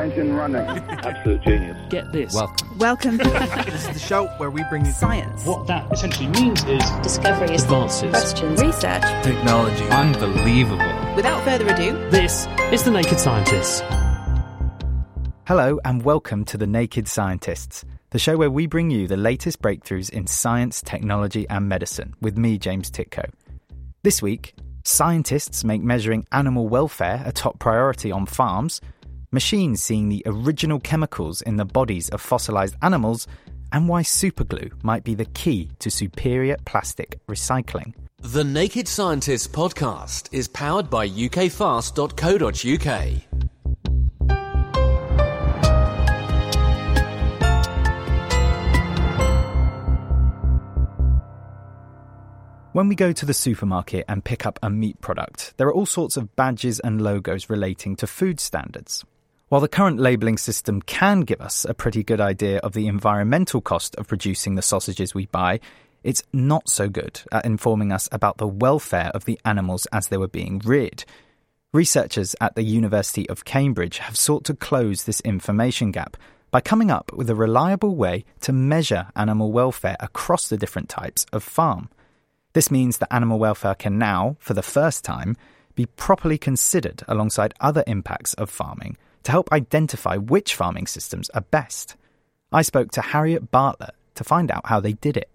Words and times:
Engine 0.00 0.32
running. 0.34 0.60
Absolute 0.88 1.42
genius. 1.42 1.76
Get 1.90 2.10
this. 2.10 2.32
Welcome. 2.34 2.78
Welcome. 2.78 3.16
This 3.18 3.86
is 3.86 3.88
the 3.88 3.98
show 3.98 4.26
where 4.38 4.50
we 4.50 4.64
bring 4.70 4.86
you 4.86 4.92
Science. 4.92 5.44
What 5.44 5.66
that 5.66 5.92
essentially 5.92 6.28
means 6.28 6.64
is 6.64 6.82
Discoveries, 7.02 7.64
advances. 7.64 8.08
Questions. 8.10 8.60
Research. 8.62 9.02
technology. 9.22 9.84
Unbelievable. 9.84 11.14
Without 11.14 11.44
further 11.44 11.68
ado, 11.68 11.92
This 12.08 12.46
is 12.72 12.82
The 12.82 12.90
Naked 12.90 13.20
Scientists. 13.20 13.82
Hello, 15.46 15.78
and 15.84 16.02
welcome 16.02 16.46
to 16.46 16.56
The 16.56 16.66
Naked 16.66 17.06
Scientists, 17.06 17.84
the 18.08 18.18
show 18.18 18.38
where 18.38 18.50
we 18.50 18.66
bring 18.66 18.90
you 18.90 19.06
the 19.06 19.18
latest 19.18 19.60
breakthroughs 19.60 20.08
in 20.08 20.26
science, 20.26 20.80
technology, 20.80 21.46
and 21.50 21.68
medicine 21.68 22.14
with 22.22 22.38
me, 22.38 22.56
James 22.56 22.90
Tytko. 22.90 23.30
This 24.02 24.22
week, 24.22 24.54
scientists 24.82 25.62
make 25.62 25.82
measuring 25.82 26.26
animal 26.32 26.68
welfare 26.68 27.22
a 27.26 27.32
top 27.32 27.58
priority 27.58 28.10
on 28.10 28.24
farms, 28.24 28.80
machines 29.32 29.82
seeing 29.82 30.08
the 30.08 30.22
original 30.26 30.80
chemicals 30.80 31.42
in 31.42 31.56
the 31.56 31.64
bodies 31.64 32.08
of 32.10 32.20
fossilized 32.20 32.76
animals, 32.82 33.26
and 33.72 33.88
why 33.88 34.02
superglue 34.02 34.72
might 34.82 35.04
be 35.04 35.14
the 35.14 35.24
key 35.26 35.70
to 35.78 35.90
superior 35.90 36.56
plastic 36.64 37.18
recycling. 37.26 37.94
The 38.18 38.44
Naked 38.44 38.86
Scientists 38.88 39.46
podcast 39.46 40.28
is 40.32 40.48
powered 40.48 40.90
by 40.90 41.08
ukfast.co.uk. 41.08 41.70
When 52.72 52.86
we 52.86 52.94
go 52.94 53.10
to 53.10 53.26
the 53.26 53.34
supermarket 53.34 54.04
and 54.08 54.24
pick 54.24 54.46
up 54.46 54.60
a 54.62 54.70
meat 54.70 55.00
product, 55.00 55.54
there 55.56 55.66
are 55.66 55.74
all 55.74 55.86
sorts 55.86 56.16
of 56.16 56.36
badges 56.36 56.78
and 56.78 57.00
logos 57.00 57.50
relating 57.50 57.96
to 57.96 58.06
food 58.06 58.38
standards. 58.38 59.04
While 59.50 59.60
the 59.60 59.66
current 59.66 59.98
labelling 59.98 60.38
system 60.38 60.80
can 60.80 61.22
give 61.22 61.40
us 61.40 61.64
a 61.64 61.74
pretty 61.74 62.04
good 62.04 62.20
idea 62.20 62.58
of 62.58 62.72
the 62.72 62.86
environmental 62.86 63.60
cost 63.60 63.96
of 63.96 64.06
producing 64.06 64.54
the 64.54 64.62
sausages 64.62 65.12
we 65.12 65.26
buy, 65.26 65.58
it's 66.04 66.22
not 66.32 66.68
so 66.68 66.88
good 66.88 67.20
at 67.32 67.44
informing 67.44 67.90
us 67.90 68.08
about 68.12 68.38
the 68.38 68.46
welfare 68.46 69.10
of 69.12 69.24
the 69.24 69.40
animals 69.44 69.86
as 69.86 70.06
they 70.06 70.16
were 70.16 70.28
being 70.28 70.60
reared. 70.64 71.04
Researchers 71.72 72.36
at 72.40 72.54
the 72.54 72.62
University 72.62 73.28
of 73.28 73.44
Cambridge 73.44 73.98
have 73.98 74.16
sought 74.16 74.44
to 74.44 74.54
close 74.54 75.02
this 75.02 75.20
information 75.22 75.90
gap 75.90 76.16
by 76.52 76.60
coming 76.60 76.92
up 76.92 77.12
with 77.12 77.28
a 77.28 77.34
reliable 77.34 77.96
way 77.96 78.24
to 78.42 78.52
measure 78.52 79.08
animal 79.16 79.50
welfare 79.50 79.96
across 79.98 80.48
the 80.48 80.56
different 80.56 80.88
types 80.88 81.26
of 81.32 81.42
farm. 81.42 81.88
This 82.52 82.70
means 82.70 82.98
that 82.98 83.12
animal 83.12 83.40
welfare 83.40 83.74
can 83.74 83.98
now, 83.98 84.36
for 84.38 84.54
the 84.54 84.62
first 84.62 85.02
time, 85.02 85.36
be 85.74 85.86
properly 85.86 86.38
considered 86.38 87.02
alongside 87.08 87.52
other 87.58 87.82
impacts 87.88 88.32
of 88.34 88.48
farming 88.48 88.96
to 89.24 89.30
help 89.30 89.52
identify 89.52 90.16
which 90.16 90.54
farming 90.54 90.86
systems 90.86 91.30
are 91.30 91.42
best. 91.42 91.96
I 92.52 92.62
spoke 92.62 92.90
to 92.92 93.00
Harriet 93.00 93.50
Bartlett 93.50 93.94
to 94.16 94.24
find 94.24 94.50
out 94.50 94.66
how 94.66 94.80
they 94.80 94.92
did 94.94 95.16
it. 95.16 95.30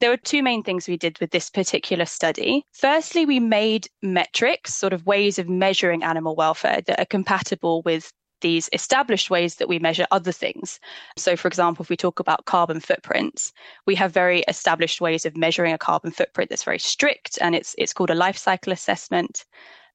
There 0.00 0.10
were 0.10 0.18
two 0.18 0.42
main 0.42 0.62
things 0.62 0.86
we 0.86 0.98
did 0.98 1.18
with 1.20 1.30
this 1.30 1.48
particular 1.48 2.04
study. 2.04 2.64
Firstly, 2.72 3.24
we 3.24 3.40
made 3.40 3.88
metrics, 4.02 4.74
sort 4.74 4.92
of 4.92 5.06
ways 5.06 5.38
of 5.38 5.48
measuring 5.48 6.02
animal 6.02 6.36
welfare 6.36 6.82
that 6.82 7.00
are 7.00 7.06
compatible 7.06 7.80
with 7.82 8.12
these 8.42 8.68
established 8.74 9.30
ways 9.30 9.54
that 9.56 9.68
we 9.68 9.78
measure 9.78 10.06
other 10.10 10.32
things. 10.32 10.78
So, 11.16 11.34
for 11.36 11.48
example, 11.48 11.82
if 11.82 11.88
we 11.88 11.96
talk 11.96 12.20
about 12.20 12.44
carbon 12.44 12.80
footprints, 12.80 13.52
we 13.86 13.94
have 13.94 14.12
very 14.12 14.40
established 14.48 15.00
ways 15.00 15.24
of 15.24 15.36
measuring 15.36 15.72
a 15.72 15.78
carbon 15.78 16.10
footprint 16.10 16.50
that's 16.50 16.64
very 16.64 16.78
strict, 16.78 17.38
and 17.40 17.54
it's 17.54 17.74
it's 17.78 17.94
called 17.94 18.10
a 18.10 18.14
life 18.14 18.36
cycle 18.36 18.74
assessment, 18.74 19.46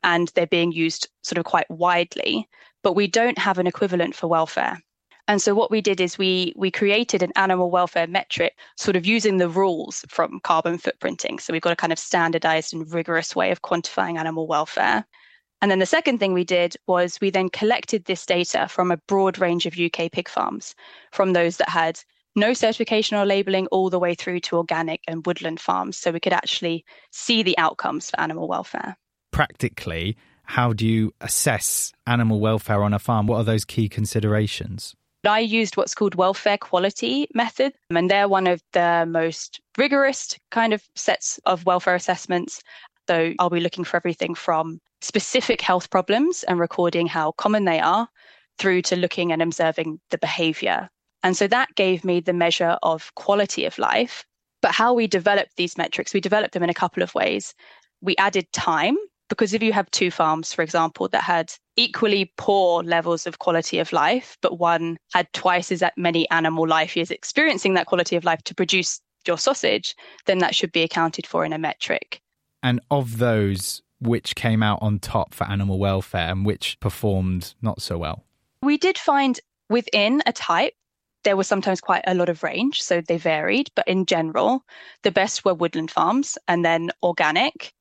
and 0.04 0.30
they're 0.36 0.48
being 0.48 0.72
used 0.72 1.10
sort 1.24 1.38
of 1.38 1.46
quite 1.46 1.70
widely. 1.70 2.48
But 2.84 2.94
we 2.94 3.08
don't 3.08 3.38
have 3.38 3.58
an 3.58 3.68
equivalent 3.68 4.16
for 4.16 4.28
welfare. 4.28 4.82
And 5.28 5.42
so 5.42 5.54
what 5.54 5.72
we 5.72 5.82
did 5.82 6.02
is 6.02 6.18
we 6.18 6.54
we 6.58 6.72
created 6.72 7.24
an 7.24 7.32
animal 7.36 7.72
welfare 7.72 8.08
metric, 8.08 8.58
sort 8.78 8.96
of 8.96 9.06
using 9.06 9.38
the 9.38 9.50
rules 9.50 10.04
from 10.10 10.40
carbon 10.44 10.78
footprinting. 10.78 11.40
So 11.40 11.54
we've 11.54 11.62
got 11.62 11.74
a 11.74 11.78
kind 11.78 11.94
of 11.94 12.00
standardized 12.00 12.74
and 12.74 12.92
rigorous 12.92 13.36
way 13.36 13.52
of 13.52 13.62
quantifying 13.62 14.18
animal 14.18 14.48
welfare. 14.48 15.06
And 15.62 15.70
then 15.70 15.80
the 15.80 15.86
second 15.86 16.18
thing 16.18 16.34
we 16.34 16.44
did 16.44 16.76
was 16.88 17.20
we 17.22 17.30
then 17.30 17.50
collected 17.50 18.06
this 18.06 18.26
data 18.26 18.68
from 18.68 18.92
a 18.92 18.98
broad 19.08 19.38
range 19.38 19.68
of 19.68 19.78
UK 19.80 20.12
pig 20.12 20.28
farms, 20.28 20.74
from 21.12 21.34
those 21.34 21.58
that 21.58 21.70
had 21.70 22.00
no 22.36 22.54
certification 22.54 23.16
or 23.18 23.26
labeling 23.26 23.68
all 23.68 23.90
the 23.90 24.00
way 24.00 24.16
through 24.16 24.40
to 24.40 24.58
organic 24.58 25.02
and 25.08 25.26
woodland 25.26 25.60
farms. 25.60 25.98
So 25.98 26.12
we 26.12 26.20
could 26.20 26.34
actually 26.34 26.84
see 27.12 27.44
the 27.44 27.58
outcomes 27.58 28.10
for 28.10 28.20
animal 28.20 28.48
welfare. 28.48 28.98
Practically, 29.42 30.18
how 30.44 30.72
do 30.72 30.86
you 30.86 31.16
assess 31.20 31.92
animal 32.06 32.40
welfare 32.40 32.84
on 32.84 32.94
a 32.94 33.00
farm? 33.00 33.26
What 33.26 33.38
are 33.38 33.44
those 33.44 33.66
key 33.66 33.90
considerations? 33.90 34.96
I 35.24 35.40
used 35.40 35.78
what's 35.78 35.96
called 35.96 36.14
welfare 36.14 36.60
quality 36.60 37.28
method, 37.34 37.74
and 37.90 38.08
they're 38.08 38.28
one 38.28 38.46
of 38.46 38.62
the 38.74 39.08
most 39.10 39.60
rigorous 39.80 40.38
kind 40.52 40.74
of 40.74 40.84
sets 40.94 41.40
of 41.48 41.66
welfare 41.66 41.96
assessments. 41.96 42.62
So 43.10 43.34
I'll 43.40 43.50
be 43.50 43.62
looking 43.62 43.84
for 43.84 43.98
everything 43.98 44.36
from 44.36 44.80
specific 45.02 45.60
health 45.60 45.90
problems 45.90 46.44
and 46.44 46.60
recording 46.60 47.08
how 47.08 47.32
common 47.32 47.66
they 47.66 47.80
are 47.80 48.08
through 48.60 48.84
to 48.84 48.96
looking 48.96 49.32
and 49.32 49.42
observing 49.42 50.00
the 50.12 50.20
behavior. 50.20 50.88
And 51.24 51.36
so 51.36 51.48
that 51.48 51.74
gave 51.74 52.06
me 52.06 52.20
the 52.20 52.32
measure 52.32 52.78
of 52.84 53.12
quality 53.16 53.66
of 53.66 53.80
life. 53.80 54.24
But 54.62 54.74
how 54.74 54.94
we 54.94 55.08
developed 55.08 55.56
these 55.56 55.80
metrics, 55.80 56.14
we 56.14 56.22
developed 56.22 56.54
them 56.54 56.62
in 56.62 56.70
a 56.70 56.76
couple 56.76 57.02
of 57.02 57.16
ways. 57.16 57.56
We 58.02 58.16
added 58.18 58.46
time 58.54 58.98
because 59.32 59.54
if 59.54 59.64
you 59.64 59.72
have 59.72 59.90
two 59.92 60.12
farms, 60.12 60.54
for 60.54 60.62
example, 60.62 61.08
that 61.08 61.24
had 61.24 61.54
equally 61.78 62.34
poor 62.36 62.84
levels 62.84 63.26
of 63.26 63.40
quality 63.40 63.80
of 63.80 63.94
life, 63.94 64.38
but 64.42 64.60
one 64.60 64.98
had 65.14 65.32
twice 65.32 65.72
as 65.72 65.82
many 65.96 66.30
animal 66.32 66.68
life 66.68 66.98
years 66.98 67.12
experiencing 67.12 67.74
that 67.76 67.86
quality 67.86 68.18
of 68.18 68.26
life 68.26 68.44
to 68.44 68.54
produce 68.54 69.00
your 69.26 69.38
sausage, 69.38 69.96
then 70.26 70.40
that 70.40 70.54
should 70.54 70.74
be 70.74 70.84
accounted 70.84 71.26
for 71.26 71.46
in 71.46 71.54
a 71.54 71.58
metric. 71.58 72.20
And 72.62 72.82
of 72.92 73.20
those, 73.20 73.82
which 74.02 74.36
came 74.36 74.62
out 74.62 74.80
on 74.82 75.00
top 75.00 75.34
for 75.34 75.46
animal 75.46 75.80
welfare 75.80 76.30
and 76.30 76.46
which 76.46 76.78
performed 76.82 77.54
not 77.62 77.82
so 77.82 77.98
well? 77.98 78.26
We 78.62 78.78
did 78.78 78.98
find 78.98 79.40
within 79.70 80.22
a 80.26 80.34
type, 80.34 80.74
there 81.24 81.38
was 81.38 81.48
sometimes 81.48 81.80
quite 81.80 82.04
a 82.06 82.16
lot 82.16 82.28
of 82.28 82.44
range, 82.44 82.82
so 82.82 83.00
they 83.00 83.18
varied. 83.18 83.70
But 83.76 83.88
in 83.88 84.06
general, 84.06 84.66
the 85.04 85.12
best 85.12 85.46
were 85.46 85.54
woodland 85.54 85.90
farms 85.90 86.38
and 86.50 86.66
then 86.66 86.92
organic, 87.02 87.72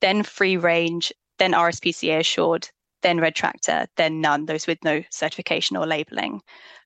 then 0.00 0.22
free 0.22 0.56
range, 0.56 1.12
then 1.38 1.52
RSPCA 1.52 2.20
assured, 2.20 2.68
then 3.02 3.20
red 3.20 3.34
tractor, 3.34 3.86
then 3.96 4.20
none, 4.20 4.46
those 4.46 4.66
with 4.66 4.82
no 4.84 5.02
certification 5.10 5.76
or 5.76 5.86
labeling. 5.86 6.40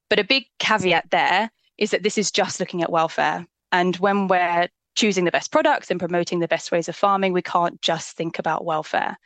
But 0.09 0.19
a 0.19 0.25
big 0.25 0.45
caveat 0.59 1.11
there 1.11 1.51
is 1.79 1.91
that 1.91 2.03
this 2.03 2.19
is 2.19 2.31
just 2.31 2.61
looking 2.61 2.83
at 2.83 2.93
welfare. 2.93 3.47
And 3.73 3.97
when 3.97 4.29
we're 4.29 4.69
choosing 4.97 5.25
the 5.25 5.31
best 5.31 5.53
products 5.53 5.91
and 5.91 6.01
promoting 6.01 6.41
the 6.41 6.49
best 6.49 6.73
ways 6.73 6.89
of 6.89 6.97
farming, 6.97 7.33
we 7.33 7.43
can't 7.43 7.81
just 7.81 8.17
think 8.17 8.39
about 8.39 8.65
welfare. 8.65 9.17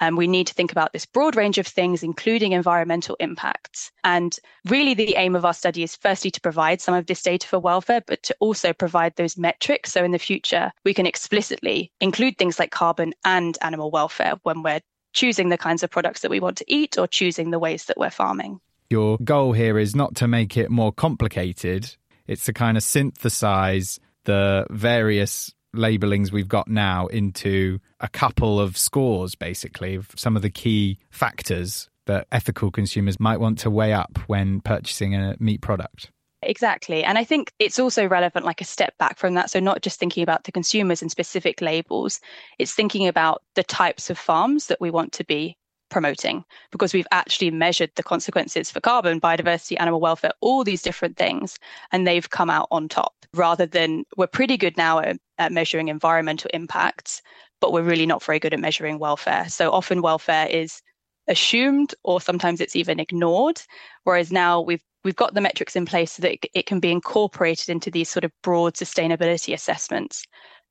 And 0.00 0.12
um, 0.12 0.16
we 0.16 0.26
need 0.26 0.46
to 0.48 0.54
think 0.54 0.72
about 0.72 0.92
this 0.92 1.06
broad 1.06 1.36
range 1.36 1.58
of 1.58 1.66
things, 1.66 2.02
including 2.02 2.52
environmental 2.52 3.16
impacts. 3.18 3.90
And 4.04 4.36
really, 4.66 4.94
the 4.94 5.16
aim 5.16 5.34
of 5.34 5.44
our 5.44 5.54
study 5.54 5.82
is 5.82 5.96
firstly 5.96 6.30
to 6.32 6.40
provide 6.40 6.80
some 6.80 6.94
of 6.94 7.06
this 7.06 7.22
data 7.22 7.46
for 7.46 7.58
welfare, 7.58 8.02
but 8.06 8.22
to 8.24 8.36
also 8.38 8.72
provide 8.72 9.16
those 9.16 9.38
metrics. 9.38 9.92
So 9.92 10.04
in 10.04 10.12
the 10.12 10.18
future, 10.18 10.72
we 10.84 10.92
can 10.92 11.06
explicitly 11.06 11.92
include 12.00 12.36
things 12.36 12.58
like 12.58 12.70
carbon 12.70 13.14
and 13.24 13.56
animal 13.62 13.90
welfare 13.90 14.34
when 14.42 14.62
we're 14.62 14.80
choosing 15.14 15.48
the 15.48 15.58
kinds 15.58 15.82
of 15.82 15.90
products 15.90 16.20
that 16.20 16.30
we 16.30 16.40
want 16.40 16.58
to 16.58 16.64
eat 16.72 16.98
or 16.98 17.06
choosing 17.06 17.50
the 17.50 17.58
ways 17.58 17.86
that 17.86 17.96
we're 17.96 18.10
farming. 18.10 18.60
Your 18.90 19.16
goal 19.24 19.52
here 19.52 19.78
is 19.78 19.96
not 19.96 20.14
to 20.16 20.28
make 20.28 20.56
it 20.56 20.70
more 20.70 20.92
complicated, 20.92 21.96
it's 22.26 22.44
to 22.44 22.52
kind 22.52 22.76
of 22.76 22.82
synthesize 22.82 23.98
the 24.24 24.66
various 24.70 25.52
labelings 25.72 26.32
we've 26.32 26.48
got 26.48 26.68
now 26.68 27.06
into 27.06 27.78
a 28.00 28.08
couple 28.08 28.60
of 28.60 28.76
scores, 28.76 29.34
basically, 29.34 29.94
of 29.94 30.10
some 30.16 30.36
of 30.36 30.42
the 30.42 30.50
key 30.50 30.98
factors 31.10 31.88
that 32.06 32.26
ethical 32.30 32.70
consumers 32.70 33.18
might 33.18 33.40
want 33.40 33.58
to 33.58 33.70
weigh 33.70 33.92
up 33.92 34.18
when 34.26 34.60
purchasing 34.60 35.14
a 35.14 35.36
meat 35.38 35.60
product. 35.60 36.10
Exactly. 36.42 37.02
And 37.02 37.18
I 37.18 37.24
think 37.24 37.52
it's 37.58 37.78
also 37.78 38.06
relevant, 38.06 38.44
like 38.44 38.60
a 38.60 38.64
step 38.64 38.96
back 38.98 39.18
from 39.18 39.34
that. 39.34 39.50
So, 39.50 39.58
not 39.58 39.82
just 39.82 39.98
thinking 39.98 40.22
about 40.22 40.44
the 40.44 40.52
consumers 40.52 41.02
and 41.02 41.10
specific 41.10 41.60
labels, 41.60 42.20
it's 42.58 42.72
thinking 42.72 43.08
about 43.08 43.42
the 43.54 43.64
types 43.64 44.10
of 44.10 44.18
farms 44.18 44.66
that 44.66 44.80
we 44.80 44.90
want 44.90 45.12
to 45.14 45.24
be 45.24 45.56
promoting 45.88 46.44
because 46.72 46.92
we've 46.92 47.06
actually 47.10 47.50
measured 47.50 47.90
the 47.96 48.02
consequences 48.02 48.70
for 48.70 48.80
carbon, 48.80 49.20
biodiversity, 49.20 49.76
animal 49.78 50.00
welfare, 50.00 50.32
all 50.40 50.64
these 50.64 50.82
different 50.82 51.16
things, 51.16 51.58
and 51.92 52.06
they've 52.06 52.30
come 52.30 52.50
out 52.50 52.68
on 52.70 52.88
top 52.88 53.14
rather 53.34 53.66
than 53.66 54.04
we're 54.16 54.26
pretty 54.26 54.56
good 54.56 54.76
now 54.76 54.98
at, 54.98 55.18
at 55.38 55.52
measuring 55.52 55.88
environmental 55.88 56.50
impacts, 56.54 57.22
but 57.60 57.72
we're 57.72 57.82
really 57.82 58.06
not 58.06 58.22
very 58.22 58.38
good 58.38 58.54
at 58.54 58.60
measuring 58.60 58.98
welfare. 58.98 59.48
So 59.48 59.70
often 59.70 60.02
welfare 60.02 60.46
is 60.46 60.80
assumed 61.28 61.94
or 62.04 62.20
sometimes 62.20 62.60
it's 62.60 62.76
even 62.76 63.00
ignored 63.00 63.60
whereas 64.04 64.30
now 64.30 64.60
we've 64.60 64.82
we've 65.04 65.16
got 65.16 65.34
the 65.34 65.40
metrics 65.40 65.76
in 65.76 65.86
place 65.86 66.12
so 66.12 66.22
that 66.22 66.38
it, 66.52 66.66
can 66.66 66.80
be 66.80 66.90
incorporated 66.90 67.68
into 67.68 67.90
these 67.90 68.08
sort 68.08 68.24
of 68.24 68.32
broad 68.42 68.74
sustainability 68.74 69.52
assessments 69.52 70.24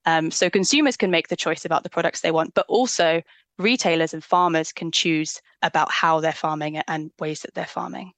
um, 0.06 0.30
so 0.30 0.48
consumers 0.48 0.96
can 0.96 1.10
make 1.10 1.28
the 1.28 1.36
choice 1.36 1.64
about 1.64 1.82
the 1.82 1.90
products 1.90 2.20
they 2.20 2.30
want 2.30 2.54
but 2.54 2.66
also 2.68 3.20
retailers 3.58 4.14
and 4.14 4.22
farmers 4.22 4.72
can 4.72 4.90
choose 4.90 5.40
about 5.62 5.90
how 5.90 6.20
they're 6.20 6.32
farming 6.32 6.78
and 6.88 7.10
ways 7.18 7.42
that 7.42 7.54
they're 7.54 7.64
farming. 7.66 8.12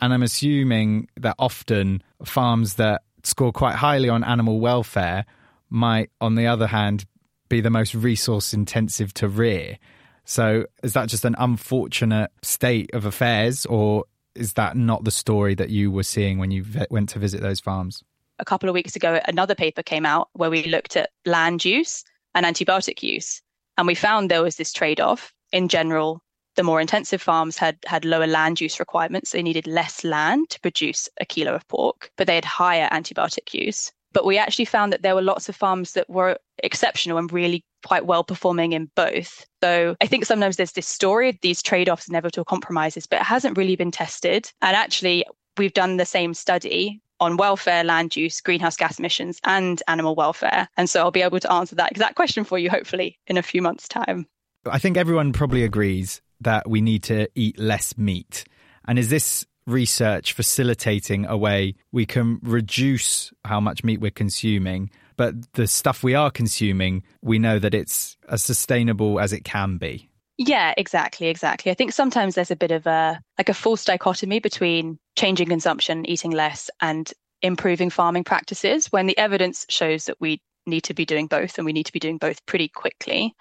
And 0.00 0.12
I'm 0.12 0.22
assuming 0.22 1.08
that 1.20 1.36
often 1.38 2.02
farms 2.24 2.74
that 2.74 3.02
score 3.24 3.52
quite 3.52 3.76
highly 3.76 4.08
on 4.08 4.24
animal 4.24 4.60
welfare 4.60 5.24
might, 5.70 6.10
on 6.20 6.34
the 6.34 6.46
other 6.46 6.66
hand, 6.66 7.04
be 7.48 7.60
the 7.60 7.70
most 7.70 7.94
resource 7.94 8.52
intensive 8.52 9.14
to 9.14 9.28
rear. 9.28 9.78
So 10.24 10.66
is 10.82 10.92
that 10.94 11.08
just 11.08 11.24
an 11.24 11.34
unfortunate 11.38 12.30
state 12.42 12.90
of 12.94 13.04
affairs, 13.04 13.66
or 13.66 14.04
is 14.34 14.54
that 14.54 14.76
not 14.76 15.04
the 15.04 15.10
story 15.10 15.54
that 15.54 15.70
you 15.70 15.90
were 15.90 16.02
seeing 16.02 16.38
when 16.38 16.50
you 16.50 16.64
went 16.90 17.10
to 17.10 17.18
visit 17.18 17.40
those 17.40 17.60
farms? 17.60 18.02
A 18.38 18.44
couple 18.44 18.68
of 18.68 18.74
weeks 18.74 18.96
ago, 18.96 19.20
another 19.28 19.54
paper 19.54 19.82
came 19.82 20.06
out 20.06 20.28
where 20.32 20.50
we 20.50 20.64
looked 20.64 20.96
at 20.96 21.10
land 21.26 21.64
use 21.64 22.04
and 22.34 22.46
antibiotic 22.46 23.02
use. 23.02 23.42
And 23.82 23.88
we 23.88 23.96
found 23.96 24.30
there 24.30 24.44
was 24.44 24.54
this 24.54 24.72
trade 24.72 25.00
off. 25.00 25.32
In 25.50 25.66
general, 25.66 26.22
the 26.54 26.62
more 26.62 26.80
intensive 26.80 27.20
farms 27.20 27.58
had 27.58 27.78
had 27.84 28.04
lower 28.04 28.28
land 28.28 28.60
use 28.60 28.78
requirements. 28.78 29.32
They 29.32 29.42
needed 29.42 29.66
less 29.66 30.04
land 30.04 30.50
to 30.50 30.60
produce 30.60 31.08
a 31.20 31.24
kilo 31.24 31.52
of 31.52 31.66
pork, 31.66 32.12
but 32.16 32.28
they 32.28 32.36
had 32.36 32.44
higher 32.44 32.88
antibiotic 32.92 33.52
use. 33.52 33.90
But 34.12 34.24
we 34.24 34.38
actually 34.38 34.66
found 34.66 34.92
that 34.92 35.02
there 35.02 35.16
were 35.16 35.20
lots 35.20 35.48
of 35.48 35.56
farms 35.56 35.94
that 35.94 36.08
were 36.08 36.38
exceptional 36.58 37.18
and 37.18 37.32
really 37.32 37.64
quite 37.84 38.06
well 38.06 38.22
performing 38.22 38.70
in 38.70 38.88
both. 38.94 39.44
So 39.64 39.96
I 40.00 40.06
think 40.06 40.26
sometimes 40.26 40.58
there's 40.58 40.74
this 40.74 40.86
story 40.86 41.30
of 41.30 41.38
these 41.42 41.60
trade 41.60 41.88
offs, 41.88 42.08
inevitable 42.08 42.44
compromises, 42.44 43.08
but 43.08 43.18
it 43.18 43.26
hasn't 43.26 43.58
really 43.58 43.74
been 43.74 43.90
tested. 43.90 44.48
And 44.62 44.76
actually, 44.76 45.24
we've 45.56 45.74
done 45.74 45.96
the 45.96 46.06
same 46.06 46.34
study 46.34 47.01
on 47.22 47.36
welfare, 47.36 47.84
land 47.84 48.16
use, 48.16 48.40
greenhouse 48.40 48.76
gas 48.76 48.98
emissions, 48.98 49.40
and 49.44 49.82
animal 49.88 50.14
welfare. 50.14 50.68
And 50.76 50.90
so 50.90 51.00
I'll 51.00 51.10
be 51.10 51.22
able 51.22 51.40
to 51.40 51.52
answer 51.52 51.76
that 51.76 51.90
exact 51.92 52.16
question 52.16 52.44
for 52.44 52.58
you, 52.58 52.68
hopefully, 52.68 53.18
in 53.26 53.36
a 53.36 53.42
few 53.42 53.62
months' 53.62 53.88
time. 53.88 54.26
I 54.66 54.78
think 54.78 54.96
everyone 54.96 55.32
probably 55.32 55.64
agrees 55.64 56.20
that 56.40 56.68
we 56.68 56.80
need 56.80 57.04
to 57.04 57.28
eat 57.34 57.58
less 57.58 57.96
meat. 57.96 58.44
And 58.86 58.98
is 58.98 59.08
this 59.08 59.46
research 59.66 60.32
facilitating 60.32 61.24
a 61.26 61.36
way 61.36 61.76
we 61.92 62.04
can 62.04 62.40
reduce 62.42 63.32
how 63.44 63.60
much 63.60 63.84
meat 63.84 64.00
we're 64.00 64.10
consuming? 64.10 64.90
But 65.16 65.52
the 65.52 65.68
stuff 65.68 66.02
we 66.02 66.14
are 66.14 66.30
consuming, 66.30 67.04
we 67.22 67.38
know 67.38 67.58
that 67.60 67.74
it's 67.74 68.16
as 68.28 68.42
sustainable 68.42 69.20
as 69.20 69.32
it 69.32 69.44
can 69.44 69.78
be. 69.78 70.08
Yeah, 70.38 70.74
exactly, 70.76 71.28
exactly. 71.28 71.70
I 71.70 71.74
think 71.74 71.92
sometimes 71.92 72.34
there's 72.34 72.50
a 72.50 72.56
bit 72.56 72.70
of 72.70 72.86
a 72.86 73.20
like 73.38 73.48
a 73.48 73.54
false 73.54 73.84
dichotomy 73.84 74.40
between 74.40 74.98
changing 75.16 75.48
consumption, 75.48 76.06
eating 76.06 76.30
less, 76.30 76.70
and 76.80 77.12
improving 77.42 77.90
farming 77.90 78.24
practices 78.24 78.86
when 78.86 79.06
the 79.06 79.18
evidence 79.18 79.66
shows 79.68 80.06
that 80.06 80.16
we 80.20 80.40
need 80.66 80.82
to 80.82 80.94
be 80.94 81.04
doing 81.04 81.26
both 81.26 81.58
and 81.58 81.64
we 81.64 81.72
need 81.72 81.86
to 81.86 81.92
be 81.92 81.98
doing 81.98 82.18
both 82.18 82.44
pretty 82.46 82.68
quickly. 82.68 83.34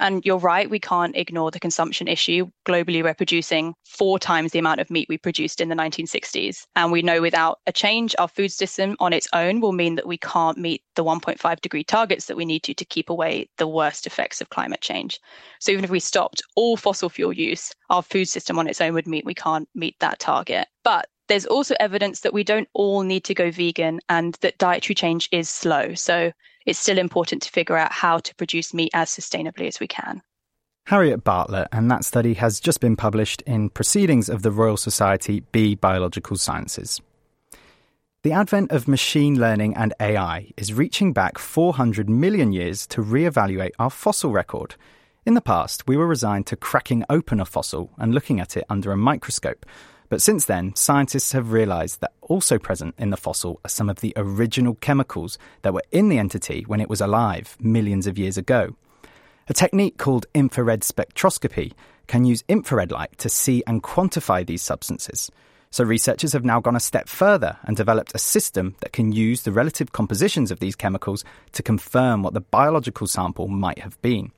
And 0.00 0.24
you're 0.24 0.38
right, 0.38 0.70
we 0.70 0.78
can't 0.78 1.16
ignore 1.16 1.50
the 1.50 1.58
consumption 1.58 2.06
issue. 2.06 2.48
Globally, 2.64 3.02
we're 3.02 3.14
producing 3.14 3.74
four 3.84 4.18
times 4.18 4.52
the 4.52 4.60
amount 4.60 4.80
of 4.80 4.90
meat 4.90 5.08
we 5.08 5.18
produced 5.18 5.60
in 5.60 5.68
the 5.68 5.74
1960s. 5.74 6.66
And 6.76 6.92
we 6.92 7.02
know 7.02 7.20
without 7.20 7.58
a 7.66 7.72
change, 7.72 8.14
our 8.18 8.28
food 8.28 8.52
system 8.52 8.96
on 9.00 9.12
its 9.12 9.26
own 9.32 9.60
will 9.60 9.72
mean 9.72 9.96
that 9.96 10.06
we 10.06 10.16
can't 10.18 10.56
meet 10.56 10.82
the 10.94 11.02
1.5 11.02 11.60
degree 11.60 11.82
targets 11.82 12.26
that 12.26 12.36
we 12.36 12.44
need 12.44 12.62
to 12.64 12.74
to 12.74 12.84
keep 12.84 13.10
away 13.10 13.48
the 13.56 13.66
worst 13.66 14.06
effects 14.06 14.40
of 14.40 14.50
climate 14.50 14.80
change. 14.80 15.18
So 15.58 15.72
even 15.72 15.84
if 15.84 15.90
we 15.90 16.00
stopped 16.00 16.42
all 16.54 16.76
fossil 16.76 17.08
fuel 17.08 17.32
use, 17.32 17.72
our 17.90 18.02
food 18.02 18.26
system 18.26 18.58
on 18.58 18.68
its 18.68 18.80
own 18.80 18.94
would 18.94 19.08
mean 19.08 19.22
we 19.24 19.34
can't 19.34 19.68
meet 19.74 19.96
that 19.98 20.20
target. 20.20 20.68
But 20.84 21.08
there's 21.28 21.46
also 21.46 21.74
evidence 21.80 22.20
that 22.20 22.32
we 22.32 22.44
don't 22.44 22.68
all 22.72 23.02
need 23.02 23.24
to 23.24 23.34
go 23.34 23.50
vegan 23.50 24.00
and 24.08 24.36
that 24.40 24.58
dietary 24.58 24.94
change 24.94 25.28
is 25.32 25.48
slow. 25.48 25.94
So 25.94 26.32
it's 26.68 26.78
still 26.78 26.98
important 26.98 27.40
to 27.40 27.50
figure 27.50 27.78
out 27.78 27.90
how 27.90 28.18
to 28.18 28.34
produce 28.34 28.74
meat 28.74 28.90
as 28.92 29.08
sustainably 29.08 29.66
as 29.66 29.80
we 29.80 29.88
can. 29.88 30.20
Harriet 30.84 31.24
Bartlett, 31.24 31.68
and 31.72 31.90
that 31.90 32.04
study 32.04 32.34
has 32.34 32.60
just 32.60 32.80
been 32.80 32.94
published 32.94 33.42
in 33.46 33.70
Proceedings 33.70 34.28
of 34.28 34.42
the 34.42 34.50
Royal 34.50 34.76
Society 34.76 35.42
B 35.50 35.74
Biological 35.74 36.36
Sciences. 36.36 37.00
The 38.22 38.32
advent 38.32 38.70
of 38.70 38.86
machine 38.86 39.40
learning 39.40 39.76
and 39.76 39.94
AI 39.98 40.50
is 40.58 40.74
reaching 40.74 41.14
back 41.14 41.38
400 41.38 42.10
million 42.10 42.52
years 42.52 42.86
to 42.88 43.00
re-evaluate 43.00 43.74
our 43.78 43.90
fossil 43.90 44.30
record. 44.30 44.74
In 45.24 45.32
the 45.32 45.40
past, 45.40 45.86
we 45.86 45.96
were 45.96 46.06
resigned 46.06 46.46
to 46.48 46.56
cracking 46.56 47.02
open 47.08 47.40
a 47.40 47.46
fossil 47.46 47.92
and 47.96 48.12
looking 48.12 48.40
at 48.40 48.58
it 48.58 48.64
under 48.68 48.92
a 48.92 48.96
microscope, 48.96 49.64
but 50.08 50.22
since 50.22 50.46
then, 50.46 50.74
scientists 50.74 51.32
have 51.32 51.52
realized 51.52 52.00
that 52.00 52.12
also 52.22 52.58
present 52.58 52.94
in 52.98 53.10
the 53.10 53.16
fossil 53.16 53.60
are 53.64 53.68
some 53.68 53.90
of 53.90 54.00
the 54.00 54.12
original 54.16 54.74
chemicals 54.76 55.38
that 55.62 55.74
were 55.74 55.82
in 55.92 56.08
the 56.08 56.18
entity 56.18 56.64
when 56.66 56.80
it 56.80 56.88
was 56.88 57.00
alive 57.00 57.56
millions 57.60 58.06
of 58.06 58.18
years 58.18 58.38
ago. 58.38 58.74
A 59.48 59.54
technique 59.54 59.98
called 59.98 60.26
infrared 60.34 60.80
spectroscopy 60.80 61.72
can 62.06 62.24
use 62.24 62.44
infrared 62.48 62.90
light 62.90 63.16
to 63.18 63.28
see 63.28 63.62
and 63.66 63.82
quantify 63.82 64.46
these 64.46 64.62
substances. 64.62 65.30
So, 65.70 65.84
researchers 65.84 66.32
have 66.32 66.44
now 66.44 66.60
gone 66.60 66.76
a 66.76 66.80
step 66.80 67.08
further 67.08 67.58
and 67.64 67.76
developed 67.76 68.14
a 68.14 68.18
system 68.18 68.76
that 68.80 68.94
can 68.94 69.12
use 69.12 69.42
the 69.42 69.52
relative 69.52 69.92
compositions 69.92 70.50
of 70.50 70.60
these 70.60 70.74
chemicals 70.74 71.24
to 71.52 71.62
confirm 71.62 72.22
what 72.22 72.32
the 72.32 72.40
biological 72.40 73.06
sample 73.06 73.48
might 73.48 73.80
have 73.80 74.00
been. 74.00 74.32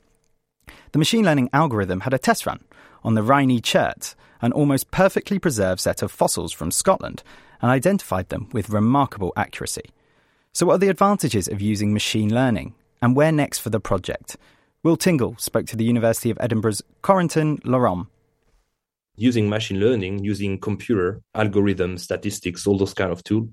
The 0.91 0.99
machine 0.99 1.25
learning 1.25 1.51
algorithm 1.53 2.01
had 2.01 2.15
a 2.15 2.19
test 2.19 2.47
run 2.47 2.65
on 3.05 3.15
the 3.15 3.23
Rhynie 3.23 3.61
chert, 3.61 4.17
an 4.41 4.53
almost 4.53 4.91
perfectly 4.91 5.39
preserved 5.39 5.81
set 5.81 6.03
of 6.03 6.13
fossils 6.13 6.53
from 6.53 6.71
Scotland, 6.71 7.23
and 7.63 7.71
identified 7.71 8.29
them 8.29 8.49
with 8.53 8.71
remarkable 8.71 9.33
accuracy. 9.37 9.91
So, 10.53 10.67
what 10.67 10.75
are 10.75 10.79
the 10.79 10.89
advantages 10.89 11.49
of 11.49 11.61
using 11.61 11.93
machine 11.93 12.35
learning, 12.35 12.75
and 13.01 13.15
where 13.15 13.33
next 13.33 13.59
for 13.59 13.71
the 13.71 13.81
project? 13.81 14.37
Will 14.83 14.97
Tingle 14.97 15.37
spoke 15.39 15.67
to 15.67 15.77
the 15.77 15.85
University 15.85 16.31
of 16.31 16.39
Edinburgh's 16.41 16.83
Corentin 17.03 17.61
Loron. 17.65 18.07
Using 19.17 19.49
machine 19.49 19.79
learning, 19.79 20.25
using 20.25 20.59
computer 20.59 21.21
algorithms, 21.37 22.01
statistics, 22.01 22.67
all 22.67 22.79
those 22.79 22.95
kind 22.95 23.13
of 23.13 23.23
tools, 23.23 23.51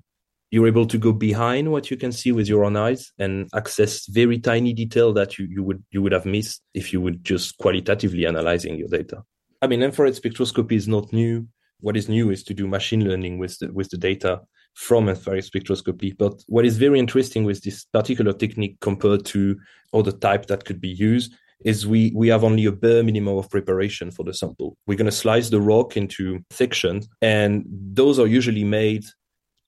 you're 0.52 0.68
able 0.68 0.86
to 0.86 0.98
go 0.98 1.12
behind 1.12 1.70
what 1.70 1.92
you 1.92 1.98
can 1.98 2.12
see 2.12 2.32
with 2.32 2.48
your 2.48 2.64
own 2.64 2.78
eyes 2.78 3.12
and 3.20 3.50
access 3.54 4.06
very 4.06 4.40
tiny 4.40 4.74
detail 4.74 5.12
that 5.14 5.38
you, 5.38 5.46
you 5.50 5.64
would 5.64 5.84
you 5.92 6.02
would 6.02 6.14
have 6.14 6.26
missed 6.26 6.62
if 6.74 6.94
you 6.94 7.02
would 7.02 7.24
just 7.24 7.58
qualitatively 7.58 8.26
analyzing 8.26 8.78
your 8.78 8.88
data. 8.88 9.24
I 9.62 9.68
mean, 9.68 9.82
infrared 9.82 10.14
spectroscopy 10.14 10.74
is 10.74 10.88
not 10.88 11.12
new. 11.12 11.48
What 11.80 11.98
is 11.98 12.10
new 12.10 12.32
is 12.32 12.44
to 12.44 12.54
do 12.54 12.68
machine 12.68 13.04
learning 13.04 13.38
with 13.38 13.58
the, 13.60 13.72
with 13.72 13.90
the 13.90 13.98
data 13.98 14.42
from 14.74 15.10
infrared 15.10 15.44
spectroscopy. 15.44 16.16
But 16.18 16.44
what 16.48 16.66
is 16.66 16.78
very 16.78 17.00
interesting 17.00 17.44
with 17.44 17.64
this 17.64 17.86
particular 17.86 18.34
technique 18.34 18.78
compared 18.80 19.26
to 19.28 19.58
other 19.94 20.12
type 20.12 20.46
that 20.48 20.66
could 20.66 20.80
be 20.80 20.90
used 20.90 21.34
is 21.66 21.88
we, 21.88 22.12
we 22.16 22.28
have 22.28 22.44
only 22.44 22.66
a 22.66 22.72
bare 22.72 23.02
minimum 23.02 23.38
of 23.38 23.50
preparation 23.50 24.12
for 24.12 24.24
the 24.24 24.34
sample. 24.34 24.78
We're 24.86 24.98
going 24.98 25.06
to 25.06 25.12
slice 25.12 25.50
the 25.50 25.60
rock 25.60 25.98
into 25.98 26.40
sections, 26.52 27.08
and 27.22 27.66
those 27.68 28.20
are 28.20 28.28
usually 28.28 28.64
made 28.64 29.06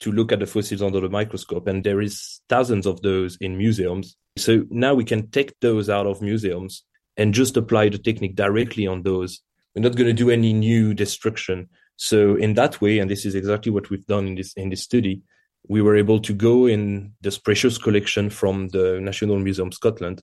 to 0.01 0.12
look 0.12 0.31
at 0.31 0.39
the 0.39 0.46
fossils 0.46 0.84
under 0.84 1.00
the 1.00 1.10
microscope. 1.10 1.67
And 1.67 1.84
there 1.84 2.00
is 2.00 2.41
thousands 2.48 2.86
of 2.86 3.01
those 3.01 3.38
in 3.41 3.58
museums. 3.58 4.15
So 4.38 4.65
now 4.69 4.93
we 4.93 5.03
can 5.03 5.29
take 5.31 5.53
those 5.62 5.89
out 5.89 6.05
of 6.05 6.22
museums 6.22 6.84
and 7.17 7.34
just 7.34 7.58
apply 7.58 7.89
the 7.89 7.98
technique 7.98 8.36
directly 8.36 8.88
on 8.88 9.01
those 9.01 9.41
we're 9.76 9.82
not 9.82 9.96
going 9.96 10.08
to 10.08 10.14
do 10.14 10.30
any 10.30 10.54
new 10.54 10.94
destruction. 10.94 11.70
So 11.96 12.36
in 12.36 12.54
that 12.56 12.82
way, 12.82 13.00
and 13.00 13.10
this 13.10 13.26
is 13.26 13.36
exactly 13.36 13.72
what 13.72 13.90
we've 13.90 14.06
done 14.06 14.28
in 14.28 14.36
this 14.36 14.54
in 14.54 14.70
this 14.70 14.84
study, 14.84 15.22
we 15.68 15.82
were 15.82 15.96
able 15.96 16.20
to 16.22 16.34
go 16.34 16.66
in 16.66 17.14
this 17.22 17.38
precious 17.38 17.78
collection 17.78 18.30
from 18.30 18.70
the 18.70 19.00
National 19.02 19.40
Museum 19.40 19.72
Scotland 19.72 20.22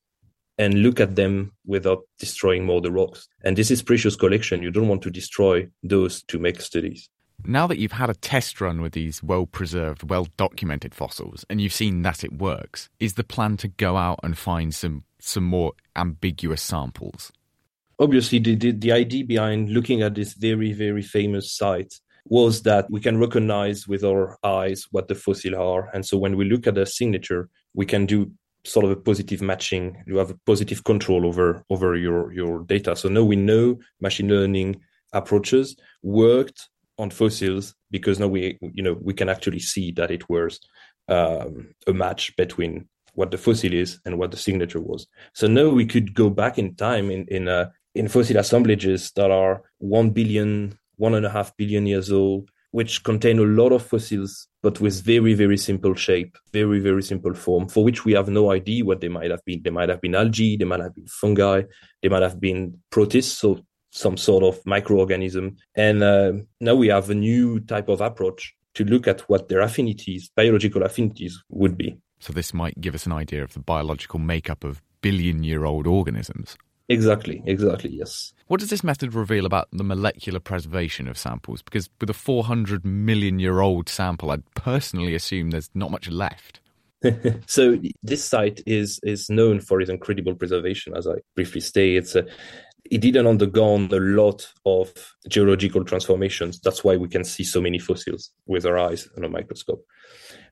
and 0.59 0.83
look 0.83 1.01
at 1.01 1.17
them 1.17 1.53
without 1.67 2.03
destroying 2.19 2.65
more 2.65 2.81
the 2.81 2.91
rocks. 2.91 3.29
And 3.45 3.57
this 3.57 3.71
is 3.71 3.83
precious 3.83 4.17
collection. 4.17 4.63
You 4.63 4.71
don't 4.71 4.89
want 4.89 5.03
to 5.03 5.11
destroy 5.11 5.69
those 5.83 6.23
to 6.25 6.39
make 6.39 6.61
studies. 6.61 7.11
Now 7.45 7.67
that 7.67 7.79
you've 7.79 7.93
had 7.93 8.09
a 8.09 8.15
test 8.15 8.61
run 8.61 8.81
with 8.81 8.95
these 8.95 9.23
well 9.23 9.47
preserved, 9.47 10.09
well 10.09 10.27
documented 10.37 10.95
fossils 10.95 11.45
and 11.51 11.61
you've 11.61 11.73
seen 11.73 12.03
that 12.03 12.25
it 12.25 12.39
works, 12.39 12.89
is 12.99 13.15
the 13.15 13.25
plan 13.25 13.59
to 13.59 13.69
go 13.69 13.97
out 13.97 14.21
and 14.23 14.39
find 14.39 14.75
some 14.75 15.05
some 15.21 15.45
more 15.45 15.73
ambiguous 15.95 16.63
samples? 16.63 17.33
Obviously 17.99 18.39
the, 18.39 18.55
the, 18.55 18.73
the 18.73 18.93
idea 18.93 19.25
behind 19.25 19.71
looking 19.71 20.03
at 20.03 20.15
this 20.15 20.35
very 20.35 20.73
very 20.73 21.03
famous 21.03 21.53
site 21.53 21.95
was 22.29 22.63
that 22.63 22.91
we 22.91 23.01
can 23.01 23.19
recognize 23.19 23.87
with 23.87 24.05
our 24.05 24.37
eyes 24.43 24.87
what 24.91 25.09
the 25.09 25.15
fossils 25.15 25.55
are. 25.55 25.89
And 25.95 26.05
so 26.05 26.19
when 26.19 26.37
we 26.37 26.45
look 26.45 26.67
at 26.67 26.75
the 26.75 26.85
signature, 26.85 27.49
we 27.75 27.87
can 27.87 28.05
do 28.05 28.33
sort 28.65 28.85
of 28.85 28.91
a 28.91 28.97
positive 28.97 29.41
matching. 29.41 30.03
You 30.07 30.17
have 30.17 30.31
a 30.31 30.39
positive 30.45 30.83
control 30.85 31.27
over 31.27 31.63
over 31.71 31.97
your 31.97 32.33
your 32.33 32.65
data. 32.65 32.97
So 32.97 33.09
now 33.09 33.23
we 33.23 33.37
know 33.37 33.79
machine 34.01 34.29
learning 34.29 34.81
approaches 35.13 35.77
worked 36.03 36.69
on 36.99 37.11
fossils 37.11 37.75
because 37.91 38.19
now 38.19 38.29
we 38.29 38.59
you 38.61 38.83
know 38.83 38.97
we 39.01 39.15
can 39.15 39.29
actually 39.29 39.61
see 39.61 39.93
that 39.93 40.11
it 40.11 40.29
was 40.29 40.61
um, 41.09 41.75
a 41.87 41.93
match 41.93 42.35
between 42.37 42.89
what 43.15 43.31
the 43.31 43.39
fossil 43.39 43.73
is 43.73 43.99
and 44.05 44.19
what 44.19 44.31
the 44.31 44.37
signature 44.37 44.81
was. 44.81 45.07
So 45.33 45.47
now 45.47 45.71
we 45.71 45.87
could 45.87 46.13
go 46.13 46.29
back 46.29 46.59
in 46.59 46.75
time 46.75 47.11
in 47.11 47.27
in 47.29 47.49
uh, 47.49 47.71
in 47.97 48.09
fossil 48.09 48.37
assemblages 48.37 49.11
that 49.13 49.31
are 49.31 49.63
one 49.79 50.11
billion, 50.11 50.79
one 50.97 51.15
and 51.15 51.25
a 51.25 51.31
half 51.31 51.57
billion 51.57 51.87
years 51.87 52.13
old, 52.13 52.51
which 52.73 53.03
contain 53.03 53.39
a 53.39 53.43
lot 53.43 53.73
of 53.73 53.83
fossils, 53.83 54.49
but 54.63 54.81
with 54.81 55.03
very, 55.03 55.33
very 55.33 55.57
simple 55.57 55.95
shape, 55.95 56.37
very, 56.53 56.79
very 56.79 57.03
simple 57.03 57.33
form, 57.33 57.67
for 57.69 57.83
which 57.83 58.05
we 58.05 58.13
have 58.13 58.29
no 58.29 58.53
idea 58.53 58.85
what 58.85 59.01
they 59.01 59.09
might 59.09 59.31
have 59.31 59.43
been. 59.47 59.63
They 59.63 59.71
might 59.71 59.89
have 59.89 60.03
been 60.03 60.15
algae, 60.15 60.59
they 60.59 60.67
might 60.67 60.81
have 60.81 60.95
been 60.95 61.07
fungi, 61.07 61.63
they 62.03 62.11
might 62.11 62.23
have 62.23 62.39
been 62.39 62.79
protists, 62.91 63.39
so 63.39 63.65
some 63.93 64.19
sort 64.19 64.45
of 64.45 64.63
microorganism. 64.65 65.57
And 65.75 66.03
uh, 66.03 66.33
now 66.61 66.75
we 66.75 66.89
have 66.89 67.09
a 67.09 67.15
new 67.15 67.61
type 67.61 67.89
of 67.89 68.03
approach 68.03 68.55
to 68.75 68.85
look 68.85 69.09
at 69.09 69.23
what 69.23 69.49
their 69.49 69.61
affinities, 69.61 70.31
biological 70.37 70.83
affinities, 70.83 71.43
would 71.49 71.79
be. 71.79 71.97
So 72.19 72.35
this 72.35 72.53
might 72.53 72.79
give 72.79 72.95
us 72.95 73.07
an 73.07 73.13
idea 73.13 73.43
of 73.43 73.55
the 73.55 73.61
biological 73.61 74.19
makeup 74.19 74.65
of 74.65 74.83
billion 75.01 75.45
year 75.45 75.65
old 75.65 75.87
organisms. 75.87 76.59
Exactly, 76.89 77.43
exactly, 77.47 77.91
yes. 77.91 78.33
What 78.47 78.61
does 78.61 78.71
this 78.71 78.85
method 78.85 79.13
reveal 79.13 79.45
about 79.45 79.69
the 79.73 79.83
molecular 79.83 80.39
preservation 80.39 81.09
of 81.09 81.19
samples? 81.19 81.63
Because 81.63 81.91
with 82.01 82.11
a 82.11 82.15
400 82.15 82.85
million 82.85 83.41
year 83.41 83.61
old 83.61 83.89
sample, 83.89 84.31
I'd 84.31 84.49
personally 84.55 85.15
assume 85.15 85.51
there's 85.51 85.71
not 85.75 85.91
much 85.91 86.09
left. 86.09 86.61
so 87.47 87.79
this 88.03 88.25
site 88.25 88.63
is 88.67 89.01
is 89.03 89.29
known 89.29 89.61
for 89.61 89.81
its 89.81 89.91
incredible 89.91 90.35
preservation, 90.35 90.97
as 90.97 91.07
I 91.07 91.15
briefly 91.35 91.61
stated. 91.61 92.31
It 92.89 93.01
didn't 93.01 93.27
undergo 93.27 93.75
a 93.77 93.99
lot 93.99 94.47
of 94.65 94.93
geological 95.29 95.85
transformations. 95.85 96.61
That's 96.61 96.85
why 96.85 96.97
we 96.97 97.09
can 97.09 97.25
see 97.25 97.43
so 97.43 97.61
many 97.61 97.81
fossils 97.81 98.31
with 98.47 98.65
our 98.65 98.79
eyes 98.79 99.09
on 99.17 99.25
a 99.25 99.29
microscope. 99.29 99.85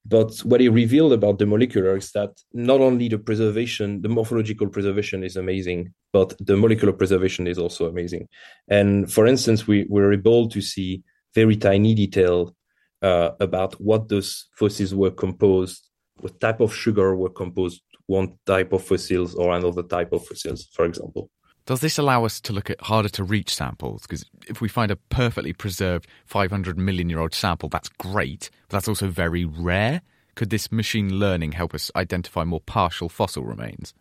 But 0.07 0.37
what 0.41 0.61
it 0.61 0.69
revealed 0.71 1.15
about 1.15 1.39
the 1.39 1.47
molecular 1.47 1.97
is 1.97 2.13
that 2.13 2.31
not 2.53 2.81
only 2.81 3.09
the 3.09 3.19
preservation, 3.19 4.03
the 4.03 4.09
morphological 4.09 4.69
preservation 4.69 5.25
is 5.25 5.37
amazing, 5.37 5.95
but 6.13 6.35
the 6.41 6.57
molecular 6.57 6.93
preservation 6.93 7.47
is 7.47 7.59
also 7.59 7.89
amazing. 7.89 8.29
And 8.69 9.11
for 9.11 9.27
instance, 9.27 9.67
we 9.67 9.87
were 9.89 10.13
able 10.13 10.49
to 10.51 10.61
see 10.61 11.03
very 11.35 11.57
tiny 11.57 11.95
detail 11.95 12.55
uh, 13.01 13.31
about 13.41 13.81
what 13.81 14.09
those 14.09 14.49
fossils 14.57 14.95
were 14.95 15.11
composed, 15.11 15.89
what 16.21 16.39
type 16.39 16.61
of 16.61 16.75
sugar 16.75 17.17
were 17.17 17.31
composed, 17.31 17.83
one 18.07 18.39
type 18.45 18.73
of 18.73 18.85
fossils 18.85 19.35
or 19.35 19.55
another 19.55 19.83
type 19.83 20.13
of 20.13 20.27
fossils, 20.27 20.69
for 20.73 20.85
example. 20.85 21.31
Does 21.67 21.81
this 21.81 21.97
allow 21.97 22.27
us 22.27 22.43
to 22.43 22.53
look 22.53 22.69
at 22.69 22.81
harder 22.83 23.09
to 23.11 23.25
reach 23.25 23.55
samples? 23.55 24.03
Because 24.03 24.27
if 24.47 24.61
we 24.61 24.69
find 24.69 24.91
a 24.91 24.97
perfectly 24.97 25.55
preserved 25.55 26.07
500 26.27 26.77
million 26.77 27.09
year 27.09 27.21
old 27.21 27.33
sample, 27.33 27.71
that's 27.71 27.89
great, 27.89 28.51
but 28.69 28.77
that's 28.77 28.89
also 28.89 29.09
very 29.09 29.47
rare. 29.47 30.03
Could 30.35 30.51
this 30.51 30.71
machine 30.71 31.19
learning 31.19 31.53
help 31.53 31.75
us 31.75 31.91
identify 31.97 32.45
more 32.45 32.61
partial 32.61 33.09
fossil 33.09 33.45
remains? 33.45 33.95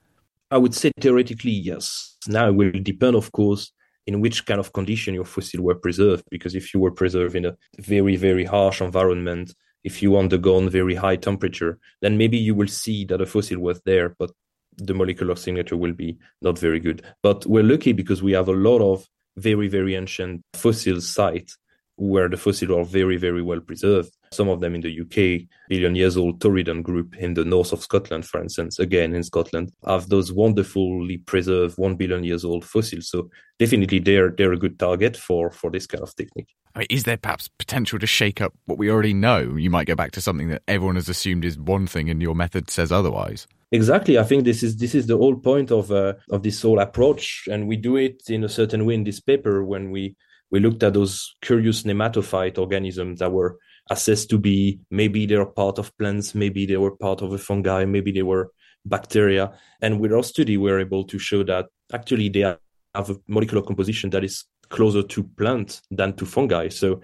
I 0.52 0.58
would 0.58 0.76
say 0.76 0.92
theoretically, 1.00 1.52
yes. 1.52 2.18
Now 2.28 2.50
it 2.50 2.56
will 2.56 2.72
depend, 2.72 3.16
of 3.16 3.32
course, 3.32 3.72
in 4.06 4.20
which 4.20 4.46
kind 4.46 4.60
of 4.60 4.74
condition 4.74 5.14
your 5.14 5.26
fossil 5.26 5.64
were 5.64 5.76
preserved. 5.76 6.26
Because 6.30 6.56
if 6.56 6.74
you 6.74 6.82
were 6.82 6.92
preserved 6.92 7.36
in 7.36 7.46
a 7.46 7.56
very, 7.80 8.18
very 8.18 8.44
harsh 8.44 8.82
environment, 8.82 9.54
if 9.86 10.04
you 10.04 10.18
undergone 10.18 10.70
very 10.70 10.96
high 10.96 11.16
temperature, 11.16 11.80
then 12.02 12.18
maybe 12.18 12.38
you 12.38 12.56
will 12.56 12.68
see 12.68 13.06
that 13.06 13.22
a 13.22 13.26
fossil 13.26 13.60
was 13.60 13.80
there, 13.86 14.16
but 14.20 14.32
the 14.78 14.94
molecular 14.94 15.36
signature 15.36 15.78
will 15.78 15.94
be 15.94 16.18
not 16.42 16.58
very 16.58 16.80
good. 16.80 17.04
But 17.22 17.46
we're 17.46 17.64
lucky 17.64 17.94
because 17.94 18.22
we 18.24 18.34
have 18.34 18.48
a 18.48 18.54
lot 18.54 18.82
of 18.82 19.08
very, 19.38 19.68
very 19.68 19.96
ancient 19.96 20.42
fossil 20.54 21.02
sites 21.02 21.58
where 21.96 22.28
the 22.28 22.38
fossils 22.38 22.72
are 22.72 22.84
very, 22.84 23.18
very 23.18 23.42
well 23.42 23.60
preserved. 23.60 24.12
Some 24.32 24.50
of 24.50 24.62
them 24.62 24.74
in 24.74 24.82
the 24.82 25.02
UK, 25.02 25.48
billion 25.70 25.96
years 25.96 26.18
old 26.18 26.40
Torridon 26.40 26.82
group 26.82 27.16
in 27.18 27.36
the 27.36 27.46
north 27.46 27.72
of 27.72 27.84
Scotland, 27.84 28.26
for 28.26 28.42
instance, 28.42 28.80
again 28.80 29.14
in 29.14 29.24
Scotland, 29.24 29.72
have 29.86 30.10
those 30.10 30.32
wonderfully 30.32 31.18
preserved 31.20 31.78
one 31.78 31.96
billion 31.96 32.24
years 32.24 32.44
old 32.44 32.66
fossils. 32.66 33.10
So 33.10 33.30
definitely 33.60 34.00
they're 34.00 34.32
they're 34.32 34.54
a 34.54 34.58
good 34.58 34.80
target 34.80 35.16
for 35.16 35.52
for 35.52 35.70
this 35.70 35.86
kind 35.86 36.02
of 36.02 36.16
technique. 36.16 36.50
I 36.76 36.80
mean, 36.80 36.88
is 36.90 37.04
there 37.04 37.18
perhaps 37.18 37.48
potential 37.48 38.00
to 38.00 38.08
shake 38.08 38.42
up 38.42 38.54
what 38.66 38.80
we 38.80 38.90
already 38.90 39.14
know? 39.14 39.56
You 39.56 39.70
might 39.70 39.86
go 39.86 39.96
back 39.96 40.12
to 40.14 40.22
something 40.22 40.50
that 40.50 40.64
everyone 40.68 40.96
has 40.96 41.08
assumed 41.08 41.46
is 41.46 41.60
one 41.60 41.86
thing 41.86 42.10
and 42.10 42.22
your 42.22 42.34
method 42.34 42.72
says 42.72 42.92
otherwise. 42.92 43.46
Exactly. 43.74 44.20
I 44.20 44.24
think 44.24 44.44
this 44.44 44.62
is 44.62 44.78
this 44.78 44.94
is 44.94 45.08
the 45.08 45.18
whole 45.18 45.36
point 45.36 45.72
of 45.72 45.92
uh, 45.92 46.14
of 46.30 46.44
this 46.44 46.62
whole 46.62 46.80
approach, 46.80 47.48
and 47.52 47.68
we 47.68 47.76
do 47.76 47.96
it 47.96 48.22
in 48.30 48.44
a 48.44 48.50
certain 48.50 48.86
way 48.86 48.94
in 48.94 49.04
this 49.04 49.20
paper 49.20 49.66
when 49.66 49.90
we 49.90 50.16
we 50.52 50.60
looked 50.60 50.84
at 50.84 50.94
those 50.94 51.36
curious 51.42 51.82
nematophyte 51.82 52.60
organisms 52.60 53.18
that 53.18 53.32
were 53.32 53.58
assessed 53.90 54.30
to 54.30 54.38
be 54.38 54.80
maybe 54.92 55.26
they 55.26 55.38
were 55.38 55.48
part 55.48 55.80
of 55.80 55.92
plants, 55.98 56.36
maybe 56.36 56.68
they 56.68 56.78
were 56.78 56.96
part 56.96 57.24
of 57.24 57.34
a 57.34 57.40
fungi, 57.40 57.84
maybe 57.86 58.12
they 58.12 58.22
were 58.22 58.52
bacteria, 58.86 59.52
and 59.82 60.00
with 60.00 60.14
our 60.14 60.24
study 60.24 60.56
we 60.56 60.72
were 60.72 60.80
able 60.80 61.04
to 61.06 61.18
show 61.18 61.42
that 61.42 61.66
actually 61.92 62.30
they 62.30 62.42
have 62.42 63.10
a 63.10 63.18
molecular 63.28 63.64
composition 63.64 64.12
that 64.12 64.24
is 64.24 64.46
closer 64.70 65.02
to 65.02 65.24
plant 65.24 65.82
than 65.90 66.14
to 66.14 66.28
fungi. 66.28 66.70
So 66.70 67.02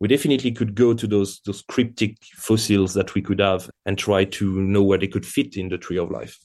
we 0.00 0.08
definitely 0.08 0.52
could 0.52 0.74
go 0.74 0.94
to 0.94 1.06
those 1.06 1.40
those 1.44 1.62
cryptic 1.62 2.16
fossils 2.36 2.94
that 2.94 3.14
we 3.14 3.22
could 3.22 3.40
have 3.40 3.70
and 3.86 3.98
try 3.98 4.24
to 4.24 4.60
know 4.60 4.82
where 4.82 4.98
they 4.98 5.08
could 5.08 5.26
fit 5.26 5.56
in 5.56 5.68
the 5.68 5.78
tree 5.78 5.98
of 5.98 6.10
life. 6.10 6.38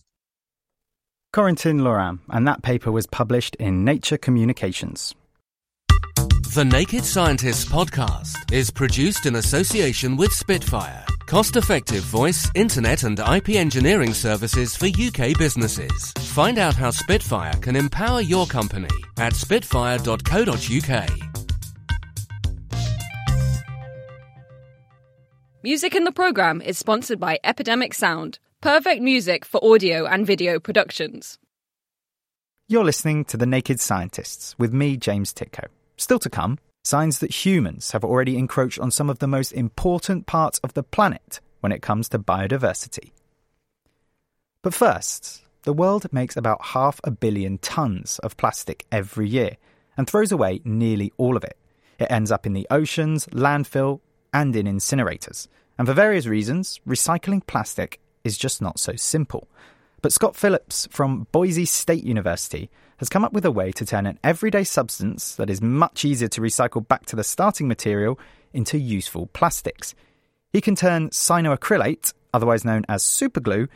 Corentin 1.31 1.81
Loron, 1.81 2.19
and 2.29 2.47
that 2.47 2.63
paper 2.63 2.91
was 2.91 3.05
published 3.05 3.55
in 3.55 3.85
Nature 3.85 4.17
Communications. 4.17 5.13
The 6.55 6.65
Naked 6.65 7.05
Scientists 7.05 7.65
podcast 7.65 8.51
is 8.51 8.71
produced 8.71 9.27
in 9.27 9.35
association 9.35 10.17
with 10.17 10.33
Spitfire, 10.33 11.05
cost 11.27 11.55
effective 11.55 12.01
voice, 12.05 12.49
internet, 12.55 13.03
and 13.03 13.19
IP 13.19 13.49
engineering 13.49 14.15
services 14.15 14.75
for 14.75 14.87
UK 14.87 15.37
businesses. 15.37 16.11
Find 16.33 16.57
out 16.57 16.73
how 16.73 16.89
Spitfire 16.89 17.53
can 17.61 17.75
empower 17.75 18.21
your 18.21 18.47
company 18.47 18.89
at 19.17 19.35
spitfire.co.uk. 19.35 21.09
Music 25.61 25.93
in 25.93 26.05
the 26.05 26.11
program 26.13 26.61
is 26.61 26.77
sponsored 26.77 27.19
by 27.19 27.37
Epidemic 27.43 27.93
Sound, 27.93 28.39
perfect 28.61 29.01
music 29.01 29.43
for 29.43 29.59
audio 29.61 30.05
and 30.05 30.25
video 30.25 30.57
productions. 30.57 31.37
You're 32.69 32.85
listening 32.85 33.25
to 33.25 33.35
The 33.35 33.45
Naked 33.45 33.81
Scientists 33.81 34.57
with 34.57 34.71
me, 34.71 34.95
James 34.95 35.33
Tytko. 35.33 35.65
Still 35.97 36.19
to 36.19 36.29
come, 36.29 36.59
signs 36.85 37.19
that 37.19 37.45
humans 37.45 37.91
have 37.91 38.05
already 38.05 38.37
encroached 38.37 38.79
on 38.79 38.89
some 38.89 39.09
of 39.09 39.19
the 39.19 39.27
most 39.27 39.51
important 39.51 40.27
parts 40.27 40.59
of 40.59 40.75
the 40.75 40.83
planet 40.83 41.41
when 41.59 41.73
it 41.73 41.81
comes 41.81 42.07
to 42.07 42.19
biodiversity. 42.19 43.11
But 44.61 44.73
first, 44.73 45.43
the 45.63 45.73
world 45.73 46.07
makes 46.13 46.37
about 46.37 46.67
half 46.67 47.01
a 47.03 47.11
billion 47.11 47.57
tons 47.57 48.17
of 48.19 48.37
plastic 48.37 48.85
every 48.93 49.27
year 49.27 49.57
and 49.97 50.07
throws 50.07 50.31
away 50.31 50.61
nearly 50.63 51.11
all 51.17 51.35
of 51.35 51.43
it. 51.43 51.57
It 51.99 52.09
ends 52.09 52.31
up 52.31 52.45
in 52.45 52.53
the 52.53 52.67
oceans, 52.71 53.25
landfill, 53.33 53.99
and 54.33 54.55
in 54.55 54.65
incinerators. 54.65 55.47
And 55.77 55.87
for 55.87 55.93
various 55.93 56.25
reasons, 56.25 56.79
recycling 56.87 57.45
plastic 57.45 57.99
is 58.23 58.37
just 58.37 58.61
not 58.61 58.79
so 58.79 58.95
simple. 58.95 59.47
But 60.01 60.13
Scott 60.13 60.35
Phillips 60.35 60.87
from 60.91 61.27
Boise 61.31 61.65
State 61.65 62.03
University 62.03 62.69
has 62.97 63.09
come 63.09 63.23
up 63.23 63.33
with 63.33 63.45
a 63.45 63.51
way 63.51 63.71
to 63.71 63.85
turn 63.85 64.05
an 64.05 64.19
everyday 64.23 64.63
substance 64.63 65.35
that 65.35 65.49
is 65.49 65.61
much 65.61 66.03
easier 66.03 66.27
to 66.29 66.41
recycle 66.41 66.85
back 66.85 67.05
to 67.07 67.15
the 67.15 67.23
starting 67.23 67.67
material 67.67 68.19
into 68.53 68.77
useful 68.77 69.27
plastics. 69.27 69.95
He 70.51 70.61
can 70.61 70.75
turn 70.75 71.09
cyanoacrylate, 71.09 72.13
otherwise 72.33 72.65
known 72.65 72.85
as 72.89 73.03
superglue, 73.03 73.67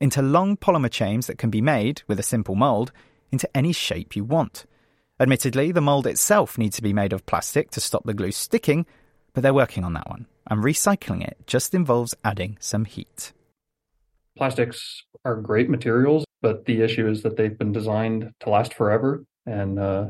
into 0.00 0.22
long 0.22 0.56
polymer 0.56 0.90
chains 0.90 1.26
that 1.26 1.38
can 1.38 1.50
be 1.50 1.60
made, 1.60 2.02
with 2.06 2.18
a 2.18 2.22
simple 2.22 2.54
mould, 2.54 2.90
into 3.30 3.48
any 3.56 3.72
shape 3.72 4.16
you 4.16 4.24
want. 4.24 4.64
Admittedly, 5.18 5.72
the 5.72 5.82
mould 5.82 6.06
itself 6.06 6.56
needs 6.56 6.76
to 6.76 6.82
be 6.82 6.94
made 6.94 7.12
of 7.12 7.26
plastic 7.26 7.70
to 7.70 7.80
stop 7.80 8.04
the 8.04 8.14
glue 8.14 8.32
sticking, 8.32 8.86
but 9.32 9.42
they're 9.42 9.54
working 9.54 9.84
on 9.84 9.92
that 9.94 10.08
one, 10.08 10.26
and 10.48 10.62
recycling 10.62 11.26
it 11.26 11.38
just 11.46 11.74
involves 11.74 12.14
adding 12.24 12.56
some 12.60 12.84
heat. 12.84 13.32
Plastics 14.36 15.02
are 15.24 15.36
great 15.36 15.68
materials, 15.68 16.24
but 16.42 16.64
the 16.64 16.82
issue 16.82 17.08
is 17.08 17.22
that 17.22 17.36
they've 17.36 17.58
been 17.58 17.72
designed 17.72 18.32
to 18.40 18.50
last 18.50 18.74
forever, 18.74 19.24
and 19.46 19.78
uh, 19.78 20.06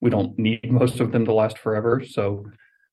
we 0.00 0.10
don't 0.10 0.38
need 0.38 0.60
most 0.70 1.00
of 1.00 1.12
them 1.12 1.24
to 1.24 1.32
last 1.32 1.58
forever. 1.58 2.02
So, 2.04 2.46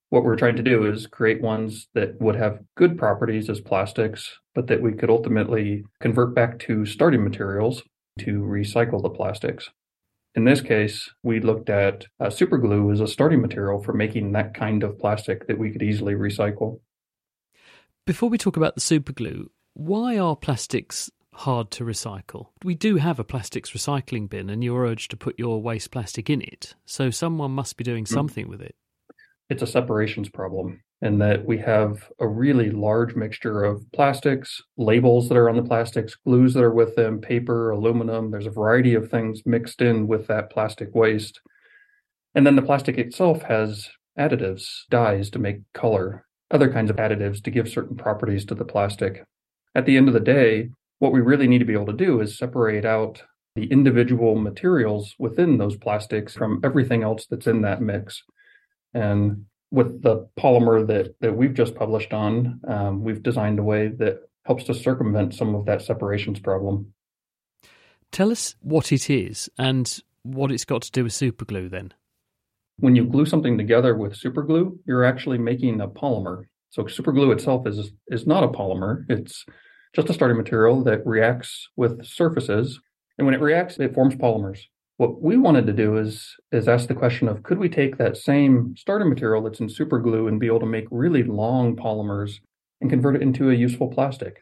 what 0.09 0.23
we're 0.23 0.37
trying 0.37 0.55
to 0.55 0.63
do 0.63 0.85
is 0.85 1.05
create 1.05 1.41
ones 1.41 1.87
that 1.93 2.19
would 2.21 2.35
have 2.37 2.59
good 2.77 2.97
properties 2.97 3.49
as 3.49 3.59
plastics, 3.59 4.39
but 4.55 4.67
that 4.67 4.81
we 4.81 4.93
could 4.93 5.09
ultimately 5.09 5.83
convert 5.99 6.33
back 6.33 6.59
to 6.59 6.85
starting 6.85 7.25
materials 7.25 7.83
to 8.19 8.39
recycle 8.41 9.01
the 9.01 9.09
plastics. 9.09 9.69
In 10.37 10.43
this 10.43 10.61
case, 10.61 11.09
we 11.23 11.39
looked 11.39 11.67
at 11.67 12.05
uh, 12.19 12.27
superglue 12.27 12.93
as 12.93 13.01
a 13.01 13.07
starting 13.07 13.41
material 13.41 13.81
for 13.81 13.91
making 13.91 14.33
that 14.33 14.53
kind 14.53 14.83
of 14.83 14.99
plastic 14.99 15.47
that 15.47 15.57
we 15.57 15.71
could 15.71 15.81
easily 15.81 16.13
recycle. 16.13 16.79
Before 18.05 18.29
we 18.29 18.37
talk 18.37 18.55
about 18.55 18.75
the 18.75 18.81
superglue, 18.81 19.47
why 19.73 20.19
are 20.19 20.35
plastics 20.35 21.09
hard 21.33 21.71
to 21.71 21.83
recycle? 21.83 22.49
We 22.63 22.75
do 22.75 22.97
have 22.97 23.17
a 23.17 23.23
plastics 23.23 23.71
recycling 23.71 24.29
bin, 24.29 24.51
and 24.51 24.63
you're 24.63 24.85
urged 24.85 25.09
to 25.09 25.17
put 25.17 25.39
your 25.39 25.59
waste 25.59 25.89
plastic 25.89 26.29
in 26.29 26.43
it. 26.43 26.75
So 26.85 27.09
someone 27.09 27.51
must 27.51 27.75
be 27.75 27.83
doing 27.83 28.05
hmm. 28.05 28.13
something 28.13 28.45
mm. 28.45 28.49
with 28.49 28.61
it. 28.61 28.75
It's 29.49 29.63
a 29.63 29.67
separations 29.67 30.29
problem 30.29 30.81
in 31.01 31.19
that 31.19 31.45
we 31.45 31.57
have 31.59 32.09
a 32.19 32.27
really 32.27 32.71
large 32.71 33.15
mixture 33.15 33.63
of 33.63 33.85
plastics, 33.93 34.61
labels 34.77 35.29
that 35.29 35.37
are 35.37 35.49
on 35.49 35.55
the 35.55 35.63
plastics, 35.63 36.15
glues 36.15 36.53
that 36.55 36.63
are 36.63 36.73
with 36.73 36.95
them, 36.95 37.21
paper, 37.21 37.69
aluminum. 37.69 38.31
There's 38.31 38.47
a 38.47 38.51
variety 38.51 38.95
of 38.95 39.09
things 39.09 39.41
mixed 39.45 39.81
in 39.81 40.07
with 40.07 40.27
that 40.27 40.49
plastic 40.51 40.93
waste. 40.95 41.39
And 42.33 42.45
then 42.45 42.55
the 42.55 42.63
plastic 42.63 42.97
itself 42.97 43.43
has 43.43 43.89
additives, 44.17 44.65
dyes 44.89 45.29
to 45.31 45.39
make 45.39 45.59
color, 45.73 46.25
other 46.49 46.71
kinds 46.71 46.89
of 46.89 46.95
additives 46.95 47.43
to 47.43 47.51
give 47.51 47.69
certain 47.69 47.95
properties 47.95 48.45
to 48.45 48.55
the 48.55 48.65
plastic. 48.65 49.23
At 49.75 49.85
the 49.85 49.97
end 49.97 50.07
of 50.07 50.15
the 50.15 50.19
day, 50.19 50.69
what 50.97 51.11
we 51.11 51.21
really 51.21 51.47
need 51.47 51.59
to 51.59 51.65
be 51.65 51.73
able 51.73 51.85
to 51.87 51.93
do 51.93 52.21
is 52.21 52.37
separate 52.37 52.85
out 52.85 53.21
the 53.55 53.65
individual 53.71 54.35
materials 54.35 55.13
within 55.19 55.57
those 55.57 55.77
plastics 55.77 56.35
from 56.35 56.59
everything 56.63 57.03
else 57.03 57.27
that's 57.29 57.47
in 57.47 57.61
that 57.61 57.81
mix. 57.81 58.23
And 58.93 59.45
with 59.71 60.01
the 60.01 60.27
polymer 60.39 60.85
that 60.87 61.15
that 61.21 61.35
we've 61.35 61.53
just 61.53 61.75
published 61.75 62.13
on, 62.13 62.61
um, 62.67 63.03
we've 63.03 63.23
designed 63.23 63.59
a 63.59 63.63
way 63.63 63.89
that 63.89 64.21
helps 64.45 64.63
to 64.65 64.73
circumvent 64.73 65.33
some 65.33 65.55
of 65.55 65.65
that 65.65 65.81
separations 65.81 66.39
problem. 66.39 66.93
Tell 68.11 68.31
us 68.31 68.55
what 68.61 68.91
it 68.91 69.09
is 69.09 69.49
and 69.57 70.01
what 70.23 70.51
it's 70.51 70.65
got 70.65 70.81
to 70.83 70.91
do 70.91 71.03
with 71.03 71.13
superglue 71.13 71.69
then. 71.69 71.93
When 72.79 72.95
you 72.95 73.05
glue 73.05 73.25
something 73.25 73.57
together 73.57 73.95
with 73.95 74.13
superglue, 74.13 74.77
you're 74.85 75.03
actually 75.03 75.37
making 75.37 75.81
a 75.81 75.87
polymer. 75.87 76.43
So 76.69 76.83
superglue 76.83 77.33
itself 77.33 77.67
is 77.67 77.91
is 78.07 78.27
not 78.27 78.43
a 78.43 78.47
polymer. 78.47 79.03
It's 79.09 79.45
just 79.95 80.09
a 80.09 80.13
starting 80.13 80.37
material 80.37 80.83
that 80.83 81.05
reacts 81.05 81.69
with 81.75 82.05
surfaces. 82.05 82.79
And 83.17 83.25
when 83.25 83.33
it 83.33 83.41
reacts, 83.41 83.79
it 83.79 83.95
forms 83.95 84.15
polymers. 84.15 84.59
What 84.97 85.21
we 85.21 85.37
wanted 85.37 85.67
to 85.67 85.73
do 85.73 85.97
is 85.97 86.35
is 86.51 86.67
ask 86.67 86.87
the 86.87 86.95
question 86.95 87.27
of 87.27 87.43
could 87.43 87.59
we 87.59 87.69
take 87.69 87.97
that 87.97 88.17
same 88.17 88.75
starter 88.75 89.05
material 89.05 89.43
that's 89.43 89.59
in 89.59 89.67
superglue 89.67 90.27
and 90.27 90.39
be 90.39 90.47
able 90.47 90.59
to 90.59 90.65
make 90.65 90.85
really 90.89 91.23
long 91.23 91.75
polymers 91.75 92.39
and 92.81 92.89
convert 92.89 93.15
it 93.15 93.21
into 93.21 93.51
a 93.51 93.53
useful 93.53 93.89
plastic? 93.89 94.41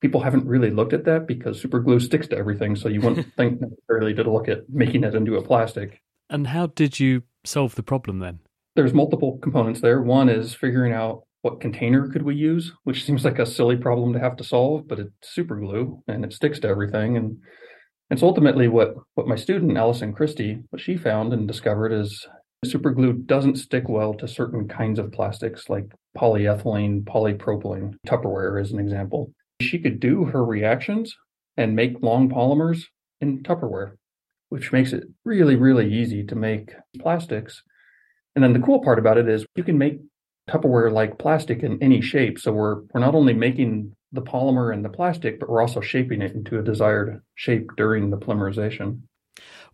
People 0.00 0.20
haven't 0.20 0.46
really 0.46 0.70
looked 0.70 0.92
at 0.92 1.04
that 1.06 1.26
because 1.26 1.60
superglue 1.60 2.00
sticks 2.00 2.28
to 2.28 2.36
everything, 2.36 2.76
so 2.76 2.88
you 2.88 3.00
wouldn't 3.00 3.26
think 3.36 3.60
necessarily 3.60 4.14
to 4.14 4.30
look 4.30 4.48
at 4.48 4.68
making 4.68 5.02
it 5.02 5.14
into 5.14 5.36
a 5.36 5.42
plastic. 5.42 6.00
And 6.30 6.46
how 6.48 6.68
did 6.68 7.00
you 7.00 7.22
solve 7.44 7.74
the 7.74 7.82
problem 7.82 8.20
then? 8.20 8.40
There's 8.76 8.94
multiple 8.94 9.38
components 9.38 9.80
there. 9.80 10.02
One 10.02 10.28
is 10.28 10.54
figuring 10.54 10.92
out 10.92 11.22
what 11.42 11.60
container 11.60 12.08
could 12.08 12.22
we 12.22 12.36
use, 12.36 12.72
which 12.84 13.04
seems 13.04 13.24
like 13.24 13.38
a 13.38 13.46
silly 13.46 13.76
problem 13.76 14.12
to 14.12 14.20
have 14.20 14.36
to 14.36 14.44
solve, 14.44 14.86
but 14.86 14.98
it's 14.98 15.10
super 15.22 15.56
glue 15.56 16.02
and 16.06 16.24
it 16.24 16.32
sticks 16.32 16.60
to 16.60 16.68
everything. 16.68 17.16
And 17.16 17.38
it's 18.10 18.22
ultimately 18.22 18.68
what 18.68 18.94
what 19.14 19.26
my 19.26 19.36
student 19.36 19.76
Allison 19.76 20.12
Christie, 20.12 20.60
what 20.70 20.80
she 20.80 20.96
found 20.96 21.32
and 21.32 21.48
discovered 21.48 21.92
is 21.92 22.26
super 22.64 22.90
glue 22.90 23.12
doesn't 23.12 23.56
stick 23.56 23.88
well 23.88 24.14
to 24.14 24.28
certain 24.28 24.68
kinds 24.68 24.98
of 24.98 25.12
plastics 25.12 25.68
like 25.68 25.86
polyethylene, 26.16 27.04
polypropylene, 27.04 27.94
Tupperware 28.06 28.60
as 28.60 28.72
an 28.72 28.78
example. 28.78 29.32
She 29.60 29.78
could 29.78 30.00
do 30.00 30.24
her 30.24 30.44
reactions 30.44 31.14
and 31.56 31.74
make 31.74 32.02
long 32.02 32.28
polymers 32.28 32.84
in 33.20 33.42
Tupperware, 33.42 33.92
which 34.48 34.72
makes 34.72 34.92
it 34.92 35.04
really, 35.24 35.56
really 35.56 35.92
easy 35.92 36.24
to 36.24 36.34
make 36.34 36.72
plastics. 36.98 37.62
And 38.34 38.44
then 38.44 38.52
the 38.52 38.60
cool 38.60 38.82
part 38.82 38.98
about 38.98 39.18
it 39.18 39.28
is 39.28 39.46
you 39.56 39.64
can 39.64 39.78
make 39.78 39.98
Tupperware 40.48 40.92
like 40.92 41.18
plastic 41.18 41.62
in 41.62 41.82
any 41.82 42.00
shape. 42.00 42.38
So 42.38 42.52
we're 42.52 42.82
we're 42.92 43.00
not 43.00 43.14
only 43.14 43.32
making 43.32 43.95
the 44.12 44.22
polymer 44.22 44.72
and 44.72 44.84
the 44.84 44.88
plastic, 44.88 45.40
but 45.40 45.48
we're 45.48 45.60
also 45.60 45.80
shaping 45.80 46.22
it 46.22 46.34
into 46.34 46.58
a 46.58 46.62
desired 46.62 47.22
shape 47.34 47.68
during 47.76 48.10
the 48.10 48.18
polymerization. 48.18 49.00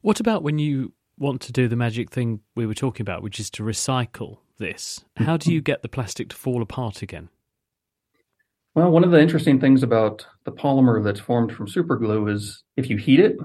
What 0.00 0.20
about 0.20 0.42
when 0.42 0.58
you 0.58 0.92
want 1.18 1.40
to 1.42 1.52
do 1.52 1.68
the 1.68 1.76
magic 1.76 2.10
thing 2.10 2.40
we 2.56 2.66
were 2.66 2.74
talking 2.74 3.04
about, 3.04 3.22
which 3.22 3.38
is 3.38 3.50
to 3.50 3.62
recycle 3.62 4.38
this? 4.58 5.04
How 5.16 5.36
do 5.36 5.52
you 5.52 5.60
get 5.60 5.82
the 5.82 5.88
plastic 5.88 6.30
to 6.30 6.36
fall 6.36 6.62
apart 6.62 7.02
again? 7.02 7.28
Well, 8.74 8.90
one 8.90 9.04
of 9.04 9.10
the 9.10 9.20
interesting 9.20 9.60
things 9.60 9.82
about 9.82 10.26
the 10.44 10.52
polymer 10.52 11.04
that's 11.04 11.20
formed 11.20 11.52
from 11.52 11.66
superglue 11.66 12.32
is 12.32 12.64
if 12.76 12.88
you 12.88 12.96
heat 12.96 13.20
it 13.20 13.36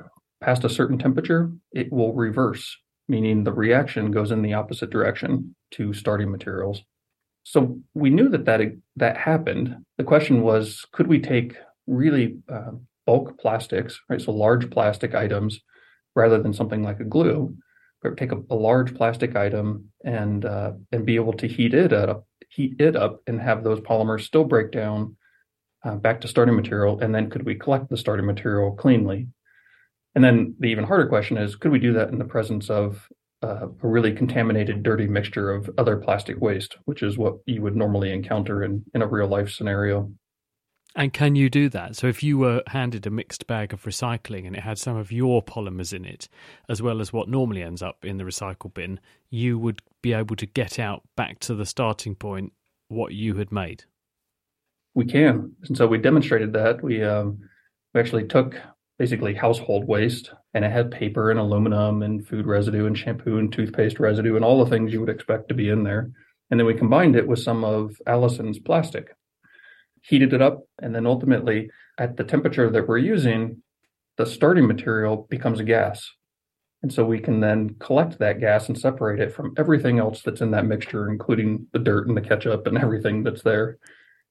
past 0.42 0.64
a 0.64 0.70
certain 0.70 0.98
temperature, 0.98 1.52
it 1.74 1.92
will 1.92 2.14
reverse, 2.14 2.78
meaning 3.10 3.44
the 3.44 3.52
reaction 3.52 4.12
goes 4.12 4.32
in 4.32 4.42
the 4.42 4.54
opposite 4.54 4.90
direction 4.90 5.54
to 5.72 5.94
starting 5.94 6.32
materials. 6.32 6.82
So 7.50 7.80
we 7.94 8.10
knew 8.10 8.28
that 8.28 8.44
that, 8.44 8.60
that 8.98 9.16
happened. 9.16 9.74
The 9.98 10.04
question 10.04 10.42
was, 10.42 10.86
could 10.92 11.08
we 11.08 11.22
take 11.22 11.56
really 11.86 12.40
uh, 12.52 12.72
bulk 13.06 13.40
plastics, 13.40 13.98
right? 14.10 14.20
So 14.20 14.34
large 14.34 14.70
plastic 14.70 15.16
items, 15.16 15.62
rather 16.14 16.44
than 16.44 16.52
something 16.52 16.84
like 16.84 17.00
a 17.00 17.06
glue, 17.06 17.56
but 18.02 18.18
take 18.18 18.34
a, 18.34 18.44
a 18.50 18.56
large 18.56 18.94
plastic 18.94 19.38
item 19.38 19.86
and 20.04 20.44
uh, 20.44 20.74
and 20.92 21.06
be 21.06 21.16
able 21.16 21.32
to 21.34 21.48
heat 21.48 21.74
it 21.74 21.94
up, 21.94 22.28
heat 22.50 22.74
it 22.80 22.98
up, 22.98 23.22
and 23.28 23.40
have 23.40 23.64
those 23.64 23.80
polymers 23.80 24.26
still 24.26 24.44
break 24.44 24.72
down 24.72 25.16
uh, 25.86 25.96
back 25.96 26.20
to 26.20 26.28
starting 26.28 26.56
material, 26.56 27.00
and 27.00 27.16
then 27.16 27.30
could 27.30 27.46
we 27.46 27.56
collect 27.56 27.90
the 27.90 27.96
starting 27.96 28.26
material 28.26 28.74
cleanly? 28.74 29.30
And 30.16 30.24
then 30.24 30.56
the 30.60 30.68
even 30.68 30.84
harder 30.84 31.08
question 31.08 31.38
is, 31.38 31.56
could 31.56 31.72
we 31.72 31.80
do 31.80 31.94
that 31.94 32.10
in 32.10 32.18
the 32.18 32.26
presence 32.26 32.70
of 32.70 33.08
uh, 33.44 33.68
a 33.68 33.88
really 33.88 34.14
contaminated, 34.14 34.84
dirty 34.84 35.08
mixture 35.08 35.52
of 35.52 35.70
other 35.78 35.98
plastic 35.98 36.40
waste, 36.42 36.78
which 36.86 37.04
is 37.04 37.18
what 37.18 37.38
you 37.46 37.62
would 37.62 37.76
normally 37.76 38.12
encounter 38.12 38.64
in, 38.64 38.84
in 38.94 39.02
a 39.02 39.08
real 39.08 39.28
life 39.28 39.52
scenario. 39.52 40.12
And 40.96 41.14
can 41.14 41.36
you 41.36 41.48
do 41.48 41.70
that? 41.70 41.96
So, 41.96 42.08
if 42.08 42.24
you 42.24 42.40
were 42.40 42.64
handed 42.68 43.06
a 43.06 43.12
mixed 43.12 43.46
bag 43.46 43.72
of 43.72 43.84
recycling 43.84 44.48
and 44.48 44.56
it 44.56 44.64
had 44.64 44.80
some 44.80 44.98
of 44.98 45.12
your 45.12 45.44
polymers 45.44 45.94
in 45.94 46.06
it, 46.06 46.28
as 46.68 46.82
well 46.82 47.02
as 47.02 47.14
what 47.14 47.30
normally 47.30 47.62
ends 47.62 47.84
up 47.84 48.04
in 48.04 48.18
the 48.18 48.24
recycle 48.24 48.74
bin, 48.74 49.00
you 49.30 49.60
would 49.60 49.82
be 50.02 50.14
able 50.14 50.36
to 50.38 50.48
get 50.48 50.80
out 50.80 51.04
back 51.16 51.38
to 51.40 51.54
the 51.54 51.68
starting 51.68 52.16
point 52.16 52.52
what 52.88 53.14
you 53.14 53.36
had 53.36 53.52
made. 53.52 53.84
We 54.96 55.06
can, 55.06 55.56
and 55.68 55.78
so 55.78 55.86
we 55.86 56.00
demonstrated 56.00 56.54
that. 56.54 56.82
We 56.82 57.04
um, 57.04 57.42
we 57.94 58.02
actually 58.02 58.26
took 58.26 58.56
basically 58.98 59.34
household 59.34 59.88
waste 59.88 60.32
and 60.54 60.66
it 60.66 60.72
had 60.72 60.92
paper 60.92 61.30
and 61.30 61.40
aluminum 61.40 62.02
and 62.02 62.28
food 62.28 62.46
residue 62.46 62.88
and 62.88 62.98
shampoo 62.98 63.38
and 63.38 63.54
toothpaste 63.54 64.00
residue 64.00 64.36
and 64.36 64.44
all 64.44 64.64
the 64.64 64.70
things 64.70 64.92
you 64.92 65.00
would 65.00 65.10
expect 65.10 65.50
to 65.50 65.56
be 65.56 65.70
in 65.70 65.84
there. 65.84 66.10
And 66.50 66.60
then 66.60 66.66
we 66.66 66.74
combined 66.74 67.16
it 67.16 67.28
with 67.28 67.40
some 67.40 67.64
of 67.64 67.96
Allison's 68.08 68.60
plastic, 68.60 69.10
heated 70.02 70.34
it 70.34 70.42
up, 70.42 70.64
and 70.82 70.96
then 70.96 71.06
ultimately 71.06 71.70
at 71.98 72.18
the 72.18 72.24
temperature 72.24 72.70
that 72.70 72.88
we're 72.88 72.98
using, 72.98 73.62
the 74.18 74.26
starting 74.26 74.66
material 74.66 75.28
becomes 75.30 75.60
a 75.60 75.64
gas. 75.64 76.10
And 76.84 76.94
so 76.94 77.04
we 77.04 77.20
can 77.20 77.40
then 77.40 77.76
collect 77.80 78.20
that 78.20 78.40
gas 78.40 78.68
and 78.68 78.78
separate 78.78 79.20
it 79.20 79.34
from 79.34 79.54
everything 79.58 80.00
else 80.00 80.22
that's 80.22 80.42
in 80.42 80.52
that 80.52 80.66
mixture, 80.66 81.10
including 81.10 81.68
the 81.74 81.80
dirt 81.80 82.08
and 82.08 82.16
the 82.16 82.22
ketchup 82.22 82.68
and 82.68 82.78
everything 82.80 83.24
that's 83.24 83.44
there. 83.44 83.78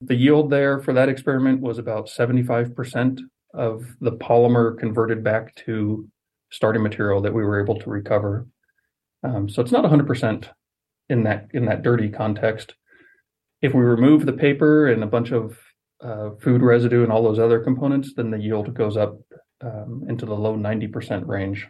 The 0.00 0.14
yield 0.14 0.50
there 0.50 0.80
for 0.80 0.92
that 0.92 1.08
experiment 1.08 1.60
was 1.60 1.78
about 1.78 2.08
75% 2.08 3.20
of 3.56 3.84
the 4.00 4.12
polymer 4.12 4.78
converted 4.78 5.24
back 5.24 5.54
to 5.56 6.08
starting 6.50 6.82
material 6.82 7.20
that 7.22 7.34
we 7.34 7.42
were 7.42 7.60
able 7.60 7.78
to 7.78 7.90
recover. 7.90 8.46
Um, 9.22 9.48
so 9.48 9.62
it's 9.62 9.72
not 9.72 9.84
100% 9.84 10.48
in 11.08 11.22
that 11.24 11.48
in 11.52 11.64
that 11.66 11.82
dirty 11.82 12.08
context. 12.08 12.74
If 13.62 13.74
we 13.74 13.80
remove 13.80 14.26
the 14.26 14.32
paper 14.32 14.88
and 14.88 15.02
a 15.02 15.06
bunch 15.06 15.32
of 15.32 15.58
uh, 16.02 16.30
food 16.40 16.62
residue 16.62 17.02
and 17.02 17.10
all 17.10 17.22
those 17.22 17.38
other 17.38 17.60
components, 17.60 18.12
then 18.16 18.30
the 18.30 18.38
yield 18.38 18.74
goes 18.74 18.96
up 18.96 19.18
um, 19.62 20.04
into 20.08 20.26
the 20.26 20.34
low 20.34 20.54
90% 20.56 21.26
range. 21.26 21.66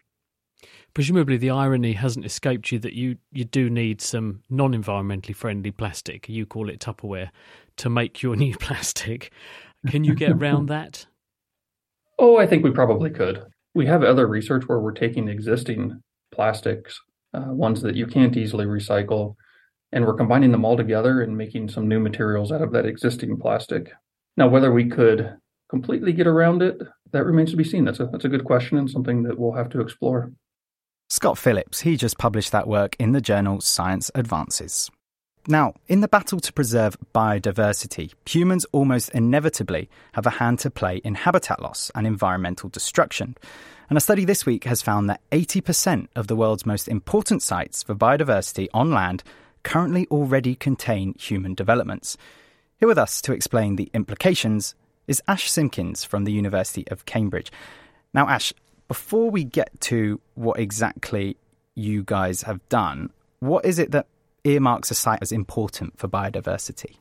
Presumably, 0.94 1.36
the 1.36 1.50
irony 1.50 1.92
hasn't 1.92 2.24
escaped 2.24 2.72
you 2.72 2.78
that 2.78 2.94
you, 2.94 3.18
you 3.30 3.44
do 3.44 3.68
need 3.68 4.00
some 4.00 4.40
non 4.48 4.72
environmentally 4.72 5.36
friendly 5.36 5.70
plastic, 5.70 6.28
you 6.28 6.46
call 6.46 6.70
it 6.70 6.80
Tupperware, 6.80 7.30
to 7.76 7.90
make 7.90 8.22
your 8.22 8.34
new 8.44 8.56
plastic. 8.56 9.30
Can 9.88 10.04
you 10.04 10.14
get 10.14 10.32
around 10.32 10.66
that? 10.70 11.06
Oh, 12.18 12.38
I 12.38 12.46
think 12.46 12.64
we 12.64 12.70
probably 12.70 13.10
could. 13.10 13.42
We 13.74 13.86
have 13.86 14.02
other 14.02 14.26
research 14.26 14.64
where 14.66 14.80
we're 14.80 14.92
taking 14.92 15.28
existing 15.28 16.02
plastics, 16.32 17.00
uh, 17.34 17.52
ones 17.52 17.82
that 17.82 17.94
you 17.94 18.06
can't 18.06 18.36
easily 18.36 18.64
recycle, 18.64 19.34
and 19.92 20.04
we're 20.04 20.14
combining 20.14 20.52
them 20.52 20.64
all 20.64 20.76
together 20.76 21.22
and 21.22 21.36
making 21.36 21.68
some 21.68 21.88
new 21.88 22.00
materials 22.00 22.52
out 22.52 22.62
of 22.62 22.72
that 22.72 22.86
existing 22.86 23.38
plastic. 23.38 23.92
Now, 24.36 24.48
whether 24.48 24.72
we 24.72 24.88
could 24.88 25.36
completely 25.68 26.12
get 26.12 26.26
around 26.26 26.62
it, 26.62 26.80
that 27.12 27.24
remains 27.24 27.50
to 27.50 27.56
be 27.56 27.64
seen. 27.64 27.84
That's 27.84 28.00
a 28.00 28.06
that's 28.06 28.24
a 28.24 28.28
good 28.28 28.44
question 28.44 28.78
and 28.78 28.90
something 28.90 29.22
that 29.24 29.38
we'll 29.38 29.52
have 29.52 29.68
to 29.70 29.80
explore. 29.80 30.32
Scott 31.08 31.38
Phillips, 31.38 31.80
he 31.80 31.96
just 31.96 32.18
published 32.18 32.52
that 32.52 32.66
work 32.66 32.96
in 32.98 33.12
the 33.12 33.20
journal 33.20 33.60
Science 33.60 34.10
Advances. 34.14 34.90
Now, 35.48 35.74
in 35.86 36.00
the 36.00 36.08
battle 36.08 36.40
to 36.40 36.52
preserve 36.52 36.96
biodiversity, 37.14 38.12
humans 38.26 38.66
almost 38.72 39.10
inevitably 39.10 39.88
have 40.14 40.26
a 40.26 40.30
hand 40.30 40.58
to 40.60 40.70
play 40.70 40.96
in 40.96 41.14
habitat 41.14 41.62
loss 41.62 41.88
and 41.94 42.04
environmental 42.04 42.68
destruction. 42.68 43.36
And 43.88 43.96
a 43.96 44.00
study 44.00 44.24
this 44.24 44.44
week 44.44 44.64
has 44.64 44.82
found 44.82 45.08
that 45.08 45.20
80% 45.30 46.08
of 46.16 46.26
the 46.26 46.34
world's 46.34 46.66
most 46.66 46.88
important 46.88 47.44
sites 47.44 47.84
for 47.84 47.94
biodiversity 47.94 48.66
on 48.74 48.90
land 48.90 49.22
currently 49.62 50.08
already 50.10 50.56
contain 50.56 51.14
human 51.14 51.54
developments. 51.54 52.16
Here 52.78 52.88
with 52.88 52.98
us 52.98 53.20
to 53.22 53.32
explain 53.32 53.76
the 53.76 53.90
implications 53.94 54.74
is 55.06 55.22
Ash 55.28 55.48
Simkins 55.48 56.04
from 56.04 56.24
the 56.24 56.32
University 56.32 56.88
of 56.88 57.04
Cambridge. 57.04 57.52
Now, 58.12 58.28
Ash, 58.28 58.52
before 58.88 59.30
we 59.30 59.44
get 59.44 59.80
to 59.82 60.20
what 60.34 60.58
exactly 60.58 61.36
you 61.76 62.02
guys 62.02 62.42
have 62.42 62.68
done, 62.68 63.10
what 63.38 63.64
is 63.64 63.78
it 63.78 63.92
that 63.92 64.08
earmarks 64.46 64.90
a 64.90 64.94
site 64.94 65.18
as 65.22 65.32
important 65.32 65.98
for 65.98 66.08
biodiversity? 66.08 66.96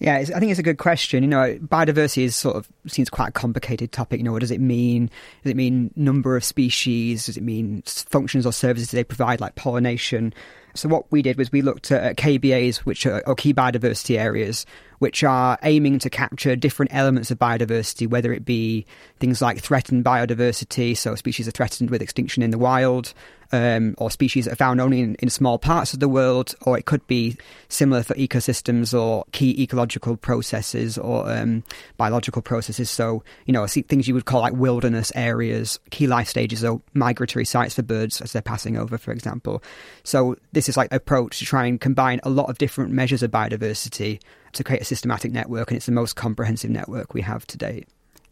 Yeah, 0.00 0.16
I 0.16 0.24
think 0.24 0.50
it's 0.50 0.58
a 0.58 0.62
good 0.62 0.78
question. 0.78 1.22
You 1.22 1.28
know, 1.28 1.58
biodiversity 1.58 2.22
is 2.22 2.34
sort 2.34 2.56
of 2.56 2.68
seems 2.86 3.10
quite 3.10 3.28
a 3.28 3.32
complicated 3.32 3.92
topic. 3.92 4.18
You 4.18 4.24
know, 4.24 4.32
what 4.32 4.40
does 4.40 4.50
it 4.50 4.60
mean? 4.60 5.10
Does 5.42 5.50
it 5.50 5.56
mean 5.56 5.90
number 5.94 6.36
of 6.36 6.44
species? 6.44 7.26
Does 7.26 7.36
it 7.36 7.42
mean 7.42 7.82
functions 7.84 8.46
or 8.46 8.52
services 8.52 8.90
they 8.90 9.04
provide, 9.04 9.42
like 9.42 9.56
pollination? 9.56 10.32
So 10.74 10.88
what 10.88 11.10
we 11.12 11.20
did 11.20 11.36
was 11.36 11.52
we 11.52 11.60
looked 11.60 11.90
at 11.90 12.16
KBAs, 12.16 12.78
which 12.78 13.04
are 13.04 13.22
key 13.34 13.52
biodiversity 13.52 14.18
areas, 14.18 14.64
which 15.00 15.24
are 15.24 15.58
aiming 15.62 15.98
to 15.98 16.10
capture 16.10 16.54
different 16.54 16.94
elements 16.94 17.30
of 17.30 17.38
biodiversity, 17.38 18.06
whether 18.06 18.32
it 18.34 18.44
be 18.44 18.86
things 19.18 19.40
like 19.40 19.58
threatened 19.58 20.04
biodiversity, 20.04 20.96
so 20.96 21.14
species 21.14 21.48
are 21.48 21.52
threatened 21.52 21.88
with 21.88 22.02
extinction 22.02 22.42
in 22.42 22.50
the 22.50 22.58
wild, 22.58 23.14
um, 23.52 23.94
or 23.98 24.10
species 24.10 24.44
that 24.44 24.52
are 24.52 24.56
found 24.56 24.80
only 24.80 25.00
in, 25.00 25.14
in, 25.16 25.30
small 25.30 25.58
parts 25.58 25.94
of 25.94 26.00
the 26.00 26.08
world, 26.08 26.54
or 26.62 26.78
it 26.78 26.84
could 26.84 27.04
be 27.06 27.36
similar 27.68 28.02
for 28.02 28.14
ecosystems 28.14 28.98
or 28.98 29.24
key 29.32 29.60
ecological 29.62 30.16
processes 30.16 30.98
or 30.98 31.28
um, 31.30 31.64
biological 31.96 32.42
processes. 32.42 32.90
So, 32.90 33.24
you 33.46 33.52
know, 33.52 33.66
things 33.66 34.06
you 34.06 34.14
would 34.14 34.26
call 34.26 34.42
like 34.42 34.52
wilderness 34.52 35.10
areas, 35.14 35.80
key 35.90 36.06
life 36.06 36.28
stages, 36.28 36.62
or 36.62 36.80
migratory 36.94 37.44
sites 37.44 37.74
for 37.74 37.82
birds 37.82 38.20
as 38.20 38.32
they're 38.32 38.42
passing 38.42 38.76
over, 38.76 38.98
for 38.98 39.12
example. 39.12 39.62
So, 40.04 40.36
this 40.52 40.68
is 40.68 40.76
like 40.76 40.92
approach 40.92 41.38
to 41.38 41.44
try 41.44 41.66
and 41.66 41.80
combine 41.80 42.20
a 42.22 42.30
lot 42.30 42.50
of 42.50 42.58
different 42.58 42.92
measures 42.92 43.22
of 43.22 43.30
biodiversity 43.30 44.20
to 44.52 44.64
create 44.64 44.82
a 44.82 44.84
systematic 44.84 45.32
network, 45.32 45.70
and 45.70 45.76
it's 45.76 45.86
the 45.86 45.92
most 45.92 46.16
comprehensive 46.16 46.70
network 46.70 47.14
we 47.14 47.22
have 47.22 47.46
to 47.48 47.58
date. 47.58 47.88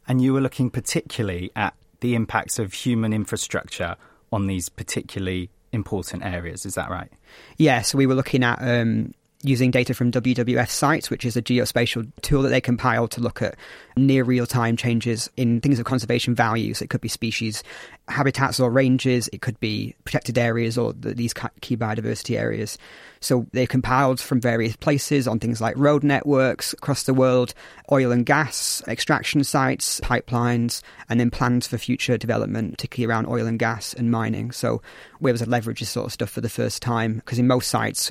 And 0.07 0.23
you 0.23 0.33
were 0.33 0.41
looking 0.41 0.71
particularly 0.71 1.51
at 1.55 1.75
the 2.01 2.15
impacts 2.15 2.59
of 2.59 2.73
human 2.73 3.13
infrastructure 3.13 3.97
on 4.33 4.47
these 4.47 4.69
particularly 4.69 5.51
important 5.73 6.25
areas. 6.25 6.65
Is 6.65 6.75
that 6.75 6.91
right? 6.91 7.11
Yes, 7.11 7.59
yeah, 7.59 7.83
so 7.83 7.99
we 7.99 8.07
were 8.07 8.15
looking 8.15 8.43
at 8.43 8.59
um, 8.61 9.15
using 9.43 9.71
data 9.71 9.95
from 9.95 10.11
WWF 10.11 10.69
sites, 10.69 11.11
which 11.11 11.25
is 11.25 11.37
a 11.37 11.43
geospatial 11.43 12.11
tool 12.23 12.43
that 12.43 12.49
they 12.49 12.61
compile 12.61 13.07
to 13.07 13.21
look 13.21 13.41
at 13.41 13.55
near 13.97 14.25
real 14.25 14.47
time 14.47 14.77
changes 14.77 15.31
in 15.37 15.61
things 15.61 15.79
of 15.79 15.85
conservation 15.85 16.35
values. 16.35 16.83
It 16.83 16.91
could 16.91 17.01
be 17.01 17.09
species 17.09 17.63
habitats 18.09 18.59
or 18.59 18.71
ranges, 18.71 19.29
it 19.33 19.41
could 19.41 19.59
be 19.61 19.95
protected 20.05 20.39
areas 20.39 20.77
or 20.77 20.93
the, 20.93 21.15
these 21.15 21.35
key 21.61 21.77
biodiversity 21.77 22.37
areas. 22.37 22.79
So 23.21 23.47
they 23.53 23.67
compiled 23.67 24.19
from 24.21 24.41
various 24.41 24.75
places 24.75 25.29
on 25.29 25.39
things 25.39 25.61
like 25.61 25.77
road 25.77 26.03
networks 26.03 26.73
across 26.73 27.05
the 27.05 27.15
world, 27.15 27.55
oil 27.93 28.11
and 28.11 28.27
gas 28.27 28.83
extraction 28.89 29.45
sites, 29.45 30.01
pipelines, 30.01 30.83
and 31.09 31.21
then 31.21 31.31
plans 31.31 31.69
for 31.69 31.79
future 31.79 32.19
development, 32.19 32.73
particularly 32.73 33.13
around 33.13 33.27
oil 33.27 33.47
and 33.47 33.59
gas 33.59 33.95
and 33.95 34.11
mining. 34.11 34.51
So 34.51 34.83
we 35.21 35.31
were 35.31 35.37
able 35.37 35.45
to 35.45 35.51
leverage 35.51 35.81
this 35.81 35.91
sort 35.91 36.07
of 36.07 36.13
stuff 36.13 36.31
for 36.31 36.41
the 36.41 36.49
first 36.49 36.83
time 36.83 37.17
because 37.17 37.39
in 37.39 37.47
most 37.47 37.69
sites, 37.69 38.11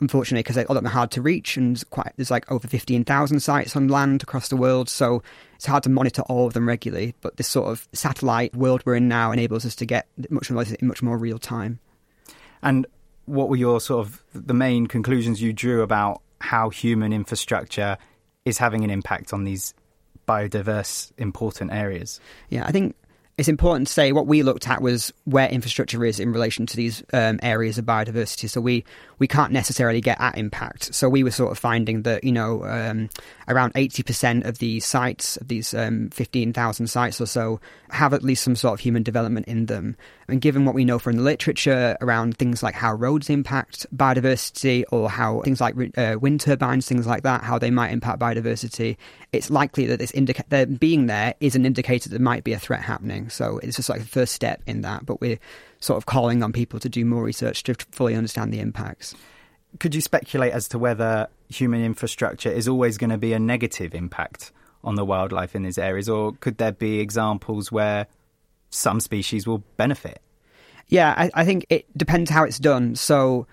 unfortunately, 0.00 0.42
because 0.42 0.56
a 0.56 0.60
lot 0.60 0.70
of 0.70 0.74
them 0.76 0.86
are 0.86 0.90
hard 0.90 1.10
to 1.12 1.22
reach, 1.22 1.56
and 1.56 1.82
quite 1.90 2.12
there's 2.16 2.30
like 2.30 2.50
over 2.50 2.66
fifteen 2.68 3.04
thousand 3.04 3.40
sites 3.40 3.76
on 3.76 3.88
land 3.88 4.22
across 4.22 4.48
the 4.48 4.56
world, 4.56 4.88
so 4.88 5.22
it's 5.56 5.66
hard 5.66 5.82
to 5.84 5.90
monitor 5.90 6.22
all 6.22 6.46
of 6.46 6.52
them 6.52 6.68
regularly. 6.68 7.14
But 7.20 7.36
this 7.36 7.48
sort 7.48 7.70
of 7.70 7.88
satellite 7.92 8.54
world 8.54 8.82
we're 8.84 8.96
in 8.96 9.08
now 9.08 9.32
enables 9.32 9.66
us 9.66 9.74
to 9.76 9.86
get 9.86 10.06
much 10.30 10.50
more 10.50 10.62
in 10.62 10.88
much 10.88 11.02
more 11.02 11.18
real 11.18 11.38
time. 11.38 11.80
And 12.62 12.86
what 13.26 13.48
were 13.48 13.56
your 13.56 13.80
sort 13.80 14.06
of 14.06 14.22
the 14.32 14.54
main 14.54 14.86
conclusions 14.86 15.42
you 15.42 15.52
drew 15.52 15.82
about 15.82 16.22
how 16.40 16.70
human 16.70 17.12
infrastructure 17.12 17.98
is 18.44 18.58
having 18.58 18.84
an 18.84 18.90
impact 18.90 19.32
on 19.32 19.44
these 19.44 19.74
biodiverse 20.26 21.12
important 21.18 21.72
areas? 21.72 22.20
Yeah, 22.48 22.64
I 22.64 22.72
think 22.72 22.94
it's 23.38 23.48
important 23.48 23.86
to 23.86 23.92
say 23.92 24.10
what 24.10 24.26
we 24.26 24.42
looked 24.42 24.68
at 24.68 24.82
was 24.82 25.12
where 25.24 25.48
infrastructure 25.48 26.04
is 26.04 26.18
in 26.18 26.32
relation 26.32 26.66
to 26.66 26.76
these 26.76 27.04
um, 27.12 27.38
areas 27.40 27.78
of 27.78 27.84
biodiversity. 27.84 28.50
So 28.50 28.60
we 28.60 28.84
we 29.20 29.28
can't 29.28 29.52
necessarily 29.52 30.00
get 30.00 30.20
at 30.20 30.36
impact. 30.36 30.92
So 30.92 31.08
we 31.08 31.22
were 31.22 31.30
sort 31.30 31.52
of 31.52 31.58
finding 31.58 32.02
that 32.02 32.24
you 32.24 32.32
know 32.32 32.64
um, 32.64 33.08
around 33.48 33.72
eighty 33.74 34.02
percent 34.02 34.44
of 34.44 34.58
these 34.58 34.84
sites, 34.84 35.36
of 35.38 35.48
these 35.48 35.74
um, 35.74 36.10
fifteen 36.10 36.52
thousand 36.52 36.88
sites 36.88 37.20
or 37.20 37.26
so, 37.26 37.60
have 37.90 38.14
at 38.14 38.22
least 38.22 38.44
some 38.44 38.54
sort 38.54 38.74
of 38.74 38.80
human 38.80 39.02
development 39.02 39.48
in 39.48 39.66
them. 39.66 39.96
And 40.28 40.40
given 40.40 40.64
what 40.66 40.74
we 40.74 40.84
know 40.84 40.98
from 40.98 41.16
the 41.16 41.22
literature 41.22 41.96
around 42.00 42.36
things 42.36 42.62
like 42.62 42.74
how 42.74 42.92
roads 42.92 43.30
impact 43.30 43.86
biodiversity, 43.96 44.84
or 44.92 45.08
how 45.08 45.40
things 45.40 45.60
like 45.60 45.74
uh, 45.96 46.16
wind 46.20 46.40
turbines, 46.40 46.86
things 46.86 47.06
like 47.06 47.22
that, 47.22 47.42
how 47.42 47.58
they 47.58 47.70
might 47.70 47.92
impact 47.92 48.20
biodiversity, 48.20 48.96
it's 49.32 49.50
likely 49.50 49.86
that 49.86 49.98
this 49.98 50.12
indica- 50.12 50.78
being 50.78 51.06
there 51.06 51.34
is 51.40 51.56
an 51.56 51.64
indicator 51.64 52.10
that 52.10 52.20
might 52.20 52.44
be 52.44 52.52
a 52.52 52.58
threat 52.58 52.82
happening. 52.82 53.30
So 53.30 53.58
it's 53.62 53.76
just 53.76 53.88
like 53.88 54.00
the 54.00 54.06
first 54.06 54.34
step 54.34 54.62
in 54.66 54.82
that. 54.82 55.06
But 55.06 55.20
we're 55.20 55.38
sort 55.80 55.96
of 55.96 56.06
calling 56.06 56.42
on 56.42 56.52
people 56.52 56.78
to 56.80 56.88
do 56.88 57.04
more 57.04 57.22
research 57.22 57.62
to 57.62 57.74
fully 57.92 58.14
understand 58.14 58.52
the 58.52 58.60
impacts. 58.60 59.14
Could 59.80 59.94
you 59.94 60.00
speculate 60.00 60.52
as 60.52 60.68
to 60.68 60.78
whether 60.78 61.28
human 61.48 61.84
infrastructure 61.84 62.50
is 62.50 62.68
always 62.68 62.98
going 62.98 63.10
to 63.10 63.18
be 63.18 63.32
a 63.32 63.38
negative 63.38 63.94
impact 63.94 64.52
on 64.82 64.94
the 64.94 65.04
wildlife 65.04 65.54
in 65.54 65.62
these 65.62 65.78
areas, 65.78 66.08
or 66.08 66.32
could 66.32 66.58
there 66.58 66.72
be 66.72 67.00
examples 67.00 67.70
where 67.70 68.06
some 68.70 69.00
species 69.00 69.46
will 69.46 69.62
benefit? 69.76 70.20
Yeah, 70.88 71.14
I, 71.16 71.30
I 71.34 71.44
think 71.44 71.66
it 71.68 71.86
depends 71.96 72.30
how 72.30 72.44
it's 72.44 72.58
done. 72.58 72.94
So 72.94 73.46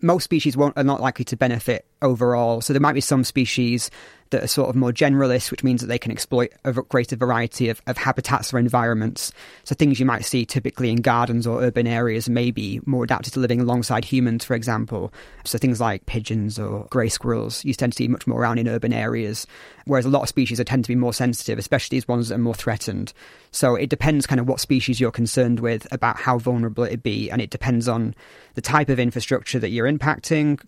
most 0.00 0.24
species 0.24 0.56
won't 0.56 0.76
are 0.76 0.84
not 0.84 1.00
likely 1.00 1.24
to 1.26 1.36
benefit 1.36 1.86
overall. 2.02 2.60
So 2.60 2.72
there 2.72 2.80
might 2.80 2.92
be 2.94 3.00
some 3.00 3.24
species 3.24 3.90
that 4.32 4.42
are 4.42 4.48
sort 4.48 4.68
of 4.68 4.74
more 4.74 4.92
generalist, 4.92 5.50
which 5.50 5.62
means 5.62 5.80
that 5.80 5.86
they 5.86 5.98
can 5.98 6.10
exploit 6.10 6.52
a 6.64 6.72
greater 6.72 7.14
variety 7.14 7.68
of, 7.68 7.80
of 7.86 7.96
habitats 7.96 8.52
or 8.52 8.58
environments. 8.58 9.30
So 9.64 9.74
things 9.74 10.00
you 10.00 10.06
might 10.06 10.24
see 10.24 10.44
typically 10.44 10.90
in 10.90 11.02
gardens 11.02 11.46
or 11.46 11.62
urban 11.62 11.86
areas 11.86 12.28
may 12.28 12.50
be 12.50 12.80
more 12.84 13.04
adapted 13.04 13.34
to 13.34 13.40
living 13.40 13.60
alongside 13.60 14.04
humans, 14.04 14.44
for 14.44 14.54
example. 14.54 15.12
So 15.44 15.58
things 15.58 15.80
like 15.80 16.06
pigeons 16.06 16.58
or 16.58 16.86
grey 16.90 17.08
squirrels 17.08 17.64
you 17.64 17.74
tend 17.74 17.92
to 17.92 17.96
see 17.96 18.08
much 18.08 18.26
more 18.26 18.40
around 18.40 18.58
in 18.58 18.68
urban 18.68 18.92
areas, 18.92 19.46
whereas 19.86 20.06
a 20.06 20.10
lot 20.10 20.22
of 20.22 20.28
species 20.28 20.58
are 20.58 20.64
tend 20.64 20.84
to 20.84 20.88
be 20.88 20.96
more 20.96 21.14
sensitive, 21.14 21.58
especially 21.58 21.96
these 21.96 22.08
ones 22.08 22.28
that 22.28 22.36
are 22.36 22.38
more 22.38 22.54
threatened. 22.54 23.12
So 23.52 23.74
it 23.74 23.90
depends 23.90 24.26
kind 24.26 24.40
of 24.40 24.48
what 24.48 24.60
species 24.60 24.98
you're 24.98 25.12
concerned 25.12 25.60
with 25.60 25.86
about 25.92 26.16
how 26.16 26.38
vulnerable 26.38 26.84
it'd 26.84 27.02
be, 27.02 27.30
and 27.30 27.42
it 27.42 27.50
depends 27.50 27.86
on 27.86 28.14
the 28.54 28.62
type 28.62 28.88
of 28.88 28.98
infrastructure 28.98 29.58
that 29.58 29.70
you're 29.70 29.90
impacting 29.90 30.58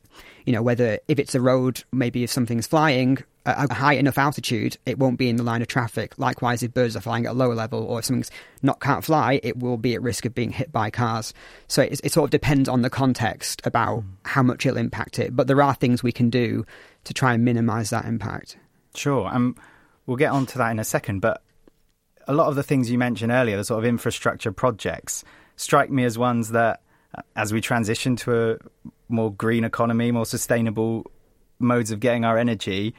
you 0.45 0.53
know, 0.53 0.63
whether 0.63 0.99
if 1.09 1.19
it's 1.19 1.35
a 1.35 1.41
road, 1.41 1.83
maybe 1.93 2.23
if 2.25 2.31
something's 2.31 2.67
flying 2.67 3.19
at 3.47 3.71
a 3.71 3.75
high 3.75 3.95
enough 3.95 4.19
altitude, 4.19 4.77
it 4.87 4.99
won't 4.99 5.19
be 5.19 5.29
in 5.29 5.37
the 5.37 5.43
line 5.43 5.63
of 5.63 5.69
traffic. 5.69 6.19
Likewise, 6.19 6.63
if 6.63 6.73
birds 6.73 6.97
are 6.97 7.01
flying 7.01 7.27
at 7.27 7.33
a 7.33 7.35
lower 7.35 7.55
level 7.55 7.85
or 7.85 7.99
if 7.99 8.05
something's 8.05 8.31
not 8.63 8.81
can't 8.81 9.05
fly, 9.05 9.41
it 9.43 9.59
will 9.59 9.77
be 9.77 9.95
at 9.95 10.03
risk 10.03 10.25
of 10.25 10.35
being 10.35 10.51
hit 10.51 10.73
by 10.73 10.91
cars. 10.91 11.35
So 11.69 11.83
it, 11.83 12.01
it 12.03 12.13
sort 12.13 12.25
of 12.25 12.31
depends 12.31 12.69
on 12.69 12.83
the 12.83 12.91
context 12.91 13.63
about 13.65 14.01
mm. 14.01 14.05
how 14.25 14.43
much 14.43 14.65
it'll 14.67 14.79
impact 14.79 15.19
it. 15.19 15.35
But 15.35 15.47
there 15.47 15.63
are 15.63 15.75
things 15.75 16.03
we 16.03 16.13
can 16.13 16.31
do 16.31 16.65
to 17.05 17.15
try 17.15 17.35
and 17.35 17.45
minimise 17.45 17.91
that 17.91 18.07
impact. 18.07 18.57
Sure, 18.95 19.27
and 19.27 19.37
um, 19.37 19.57
we'll 20.07 20.17
get 20.17 20.31
on 20.31 20.47
to 20.47 20.59
that 20.59 20.71
in 20.71 20.79
a 20.79 20.85
second. 20.85 21.21
But 21.21 21.43
a 22.27 22.35
lot 22.35 22.49
of 22.49 22.55
the 22.55 22.63
things 22.63 22.91
you 22.91 22.99
mentioned 22.99 23.33
earlier, 23.33 23.57
the 23.57 23.65
sort 23.65 23.79
of 23.79 23.85
infrastructure 23.89 24.53
projects, 24.53 25.25
strike 25.57 25.91
me 25.91 26.05
as 26.05 26.17
ones 26.17 26.51
that, 26.51 26.81
uh, 27.15 27.23
as 27.37 27.53
we 27.53 27.61
transition 27.61 28.17
to 28.17 28.53
a 28.53 28.59
more 29.09 29.33
green 29.33 29.65
economy, 29.65 30.11
more 30.11 30.27
sustainable 30.27 31.11
modes 31.59 31.91
of 31.91 32.01
getting 32.01 32.25
our 32.25 32.39
energy, 32.39 32.95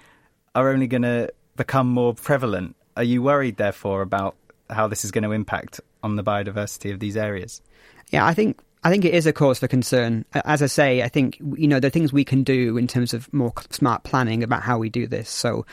are 0.54 0.70
only 0.70 0.88
going 0.88 1.02
to 1.02 1.32
become 1.56 1.88
more 1.88 2.14
prevalent. 2.14 2.76
Are 2.98 3.04
you 3.04 3.22
worried, 3.22 3.58
therefore, 3.58 4.02
about 4.02 4.36
how 4.70 4.88
this 4.88 5.04
is 5.06 5.12
going 5.12 5.24
to 5.24 5.32
impact 5.32 5.82
on 6.04 6.16
the 6.16 6.24
biodiversity 6.24 6.94
of 6.94 7.00
these 7.00 7.18
areas? 7.18 7.62
Yeah, 8.12 8.26
I 8.26 8.34
think 8.34 8.62
I 8.84 8.90
think 8.92 9.04
it 9.04 9.14
is 9.16 9.26
a 9.26 9.34
cause 9.34 9.60
for 9.60 9.68
concern. 9.68 10.26
As 10.34 10.62
I 10.62 10.68
say, 10.68 11.02
I 11.02 11.08
think 11.08 11.40
you 11.40 11.68
know 11.68 11.80
the 11.80 11.90
things 11.90 12.14
we 12.14 12.24
can 12.24 12.44
do 12.44 12.78
in 12.78 12.88
terms 12.88 13.14
of 13.14 13.32
more 13.34 13.54
smart 13.72 14.04
planning 14.04 14.44
about 14.44 14.62
how 14.62 14.78
we 14.78 14.90
do 14.90 15.08
this. 15.08 15.30
So 15.30 15.66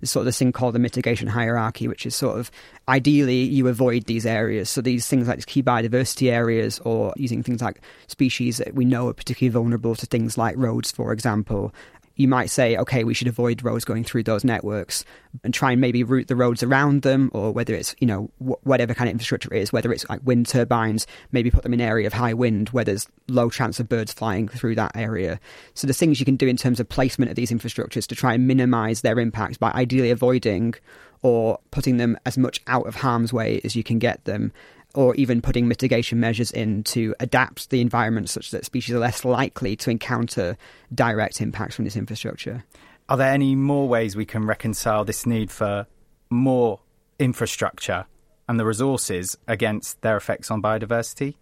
there's 0.00 0.10
sort 0.10 0.22
of 0.22 0.26
this 0.26 0.38
thing 0.38 0.52
called 0.52 0.74
the 0.74 0.78
mitigation 0.78 1.28
hierarchy, 1.28 1.86
which 1.88 2.06
is 2.06 2.14
sort 2.14 2.38
of 2.38 2.50
ideally 2.88 3.42
you 3.42 3.68
avoid 3.68 4.04
these 4.04 4.26
areas. 4.26 4.70
So 4.70 4.80
these 4.80 5.06
things 5.06 5.28
like 5.28 5.44
key 5.46 5.62
biodiversity 5.62 6.30
areas, 6.30 6.78
or 6.80 7.12
using 7.16 7.42
things 7.42 7.60
like 7.60 7.80
species 8.06 8.58
that 8.58 8.74
we 8.74 8.84
know 8.84 9.08
are 9.08 9.14
particularly 9.14 9.52
vulnerable 9.52 9.94
to 9.94 10.06
things 10.06 10.36
like 10.38 10.56
roads, 10.56 10.90
for 10.90 11.12
example, 11.12 11.74
you 12.20 12.28
might 12.28 12.50
say, 12.50 12.76
okay, 12.76 13.02
we 13.02 13.14
should 13.14 13.28
avoid 13.28 13.64
roads 13.64 13.84
going 13.84 14.04
through 14.04 14.22
those 14.22 14.44
networks 14.44 15.06
and 15.42 15.54
try 15.54 15.72
and 15.72 15.80
maybe 15.80 16.04
route 16.04 16.28
the 16.28 16.36
roads 16.36 16.62
around 16.62 17.00
them, 17.00 17.30
or 17.32 17.50
whether 17.50 17.74
it's, 17.74 17.96
you 17.98 18.06
know, 18.06 18.30
wh- 18.38 18.64
whatever 18.66 18.92
kind 18.92 19.08
of 19.08 19.12
infrastructure 19.12 19.52
it 19.54 19.62
is, 19.62 19.72
whether 19.72 19.90
it's 19.90 20.06
like 20.10 20.20
wind 20.22 20.46
turbines, 20.46 21.06
maybe 21.32 21.50
put 21.50 21.62
them 21.62 21.72
in 21.72 21.80
an 21.80 21.88
area 21.88 22.06
of 22.06 22.12
high 22.12 22.34
wind 22.34 22.68
where 22.68 22.84
there's 22.84 23.08
low 23.28 23.48
chance 23.48 23.80
of 23.80 23.88
birds 23.88 24.12
flying 24.12 24.48
through 24.48 24.74
that 24.74 24.94
area. 24.94 25.40
So 25.72 25.86
there's 25.86 25.98
things 25.98 26.20
you 26.20 26.26
can 26.26 26.36
do 26.36 26.46
in 26.46 26.58
terms 26.58 26.78
of 26.78 26.88
placement 26.90 27.30
of 27.30 27.36
these 27.36 27.50
infrastructures 27.50 28.06
to 28.08 28.14
try 28.14 28.34
and 28.34 28.46
minimize 28.46 29.00
their 29.00 29.18
impacts 29.18 29.56
by 29.56 29.70
ideally 29.70 30.10
avoiding 30.10 30.74
or 31.22 31.58
putting 31.70 31.96
them 31.96 32.18
as 32.26 32.36
much 32.36 32.60
out 32.66 32.86
of 32.86 32.96
harm's 32.96 33.32
way 33.32 33.62
as 33.64 33.74
you 33.74 33.82
can 33.82 33.98
get 33.98 34.24
them 34.24 34.52
or 34.94 35.14
even 35.14 35.40
putting 35.40 35.68
mitigation 35.68 36.18
measures 36.18 36.50
in 36.50 36.82
to 36.82 37.14
adapt 37.20 37.70
the 37.70 37.80
environment 37.80 38.28
such 38.28 38.50
that 38.50 38.64
species 38.64 38.94
are 38.94 38.98
less 38.98 39.24
likely 39.24 39.76
to 39.76 39.90
encounter 39.90 40.56
direct 40.94 41.40
impacts 41.40 41.76
from 41.76 41.84
this 41.84 41.96
infrastructure. 41.96 42.64
Are 43.08 43.16
there 43.16 43.32
any 43.32 43.54
more 43.54 43.88
ways 43.88 44.16
we 44.16 44.26
can 44.26 44.46
reconcile 44.46 45.04
this 45.04 45.26
need 45.26 45.50
for 45.50 45.86
more 46.30 46.80
infrastructure 47.18 48.06
and 48.48 48.58
the 48.58 48.64
resources 48.64 49.36
against 49.46 50.00
their 50.02 50.16
effects 50.16 50.50
on 50.50 50.62
biodiversity? 50.62 51.34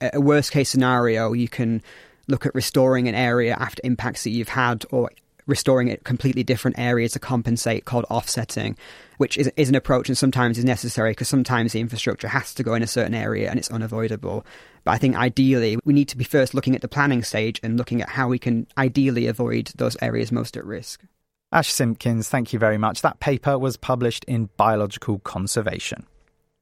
A 0.00 0.20
worst 0.20 0.50
case 0.50 0.68
scenario, 0.68 1.32
you 1.32 1.48
can 1.48 1.82
look 2.28 2.46
at 2.46 2.54
restoring 2.54 3.08
an 3.08 3.14
area 3.14 3.56
after 3.58 3.80
impacts 3.84 4.24
that 4.24 4.30
you've 4.30 4.48
had 4.48 4.84
or 4.90 5.10
restoring 5.46 5.88
it 5.88 6.04
completely 6.04 6.42
different 6.42 6.78
areas 6.78 7.12
to 7.12 7.18
compensate 7.18 7.84
called 7.84 8.04
offsetting, 8.10 8.76
which 9.18 9.36
is, 9.36 9.50
is 9.56 9.68
an 9.68 9.74
approach 9.74 10.08
and 10.08 10.16
sometimes 10.16 10.58
is 10.58 10.64
necessary 10.64 11.12
because 11.12 11.28
sometimes 11.28 11.72
the 11.72 11.80
infrastructure 11.80 12.28
has 12.28 12.54
to 12.54 12.62
go 12.62 12.74
in 12.74 12.82
a 12.82 12.86
certain 12.86 13.14
area 13.14 13.48
and 13.50 13.58
it's 13.58 13.70
unavoidable. 13.70 14.46
But 14.84 14.92
I 14.92 14.98
think 14.98 15.16
ideally 15.16 15.78
we 15.84 15.92
need 15.92 16.08
to 16.08 16.16
be 16.16 16.24
first 16.24 16.54
looking 16.54 16.74
at 16.74 16.82
the 16.82 16.88
planning 16.88 17.22
stage 17.22 17.60
and 17.62 17.76
looking 17.76 18.02
at 18.02 18.08
how 18.08 18.28
we 18.28 18.38
can 18.38 18.66
ideally 18.78 19.26
avoid 19.26 19.72
those 19.76 19.96
areas 20.00 20.32
most 20.32 20.56
at 20.56 20.64
risk. 20.64 21.02
Ash 21.50 21.70
Simkins, 21.70 22.28
thank 22.28 22.52
you 22.52 22.58
very 22.58 22.78
much. 22.78 23.02
That 23.02 23.20
paper 23.20 23.58
was 23.58 23.76
published 23.76 24.24
in 24.24 24.48
Biological 24.56 25.18
Conservation. 25.18 26.06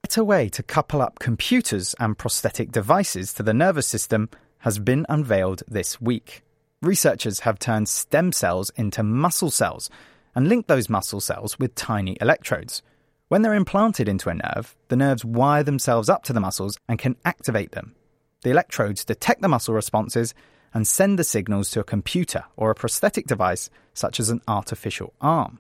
A 0.02 0.08
better 0.08 0.24
way 0.24 0.48
to 0.48 0.62
couple 0.62 1.00
up 1.00 1.20
computers 1.20 1.94
and 2.00 2.18
prosthetic 2.18 2.72
devices 2.72 3.32
to 3.34 3.44
the 3.44 3.54
nervous 3.54 3.86
system 3.86 4.30
has 4.58 4.78
been 4.78 5.06
unveiled 5.08 5.62
this 5.68 6.00
week 6.00 6.42
researchers 6.82 7.40
have 7.40 7.58
turned 7.58 7.88
stem 7.88 8.32
cells 8.32 8.70
into 8.76 9.02
muscle 9.02 9.50
cells 9.50 9.90
and 10.34 10.48
linked 10.48 10.68
those 10.68 10.88
muscle 10.88 11.20
cells 11.20 11.58
with 11.58 11.74
tiny 11.74 12.16
electrodes. 12.20 12.82
When 13.28 13.42
they're 13.42 13.54
implanted 13.54 14.08
into 14.08 14.30
a 14.30 14.34
nerve, 14.34 14.74
the 14.88 14.96
nerves 14.96 15.24
wire 15.24 15.62
themselves 15.62 16.08
up 16.08 16.24
to 16.24 16.32
the 16.32 16.40
muscles 16.40 16.78
and 16.88 16.98
can 16.98 17.16
activate 17.24 17.72
them. 17.72 17.94
The 18.42 18.50
electrodes 18.50 19.04
detect 19.04 19.42
the 19.42 19.48
muscle 19.48 19.74
responses 19.74 20.34
and 20.72 20.86
send 20.86 21.18
the 21.18 21.24
signals 21.24 21.70
to 21.70 21.80
a 21.80 21.84
computer 21.84 22.44
or 22.56 22.70
a 22.70 22.74
prosthetic 22.74 23.26
device, 23.26 23.70
such 23.92 24.18
as 24.18 24.30
an 24.30 24.40
artificial 24.48 25.12
arm. 25.20 25.58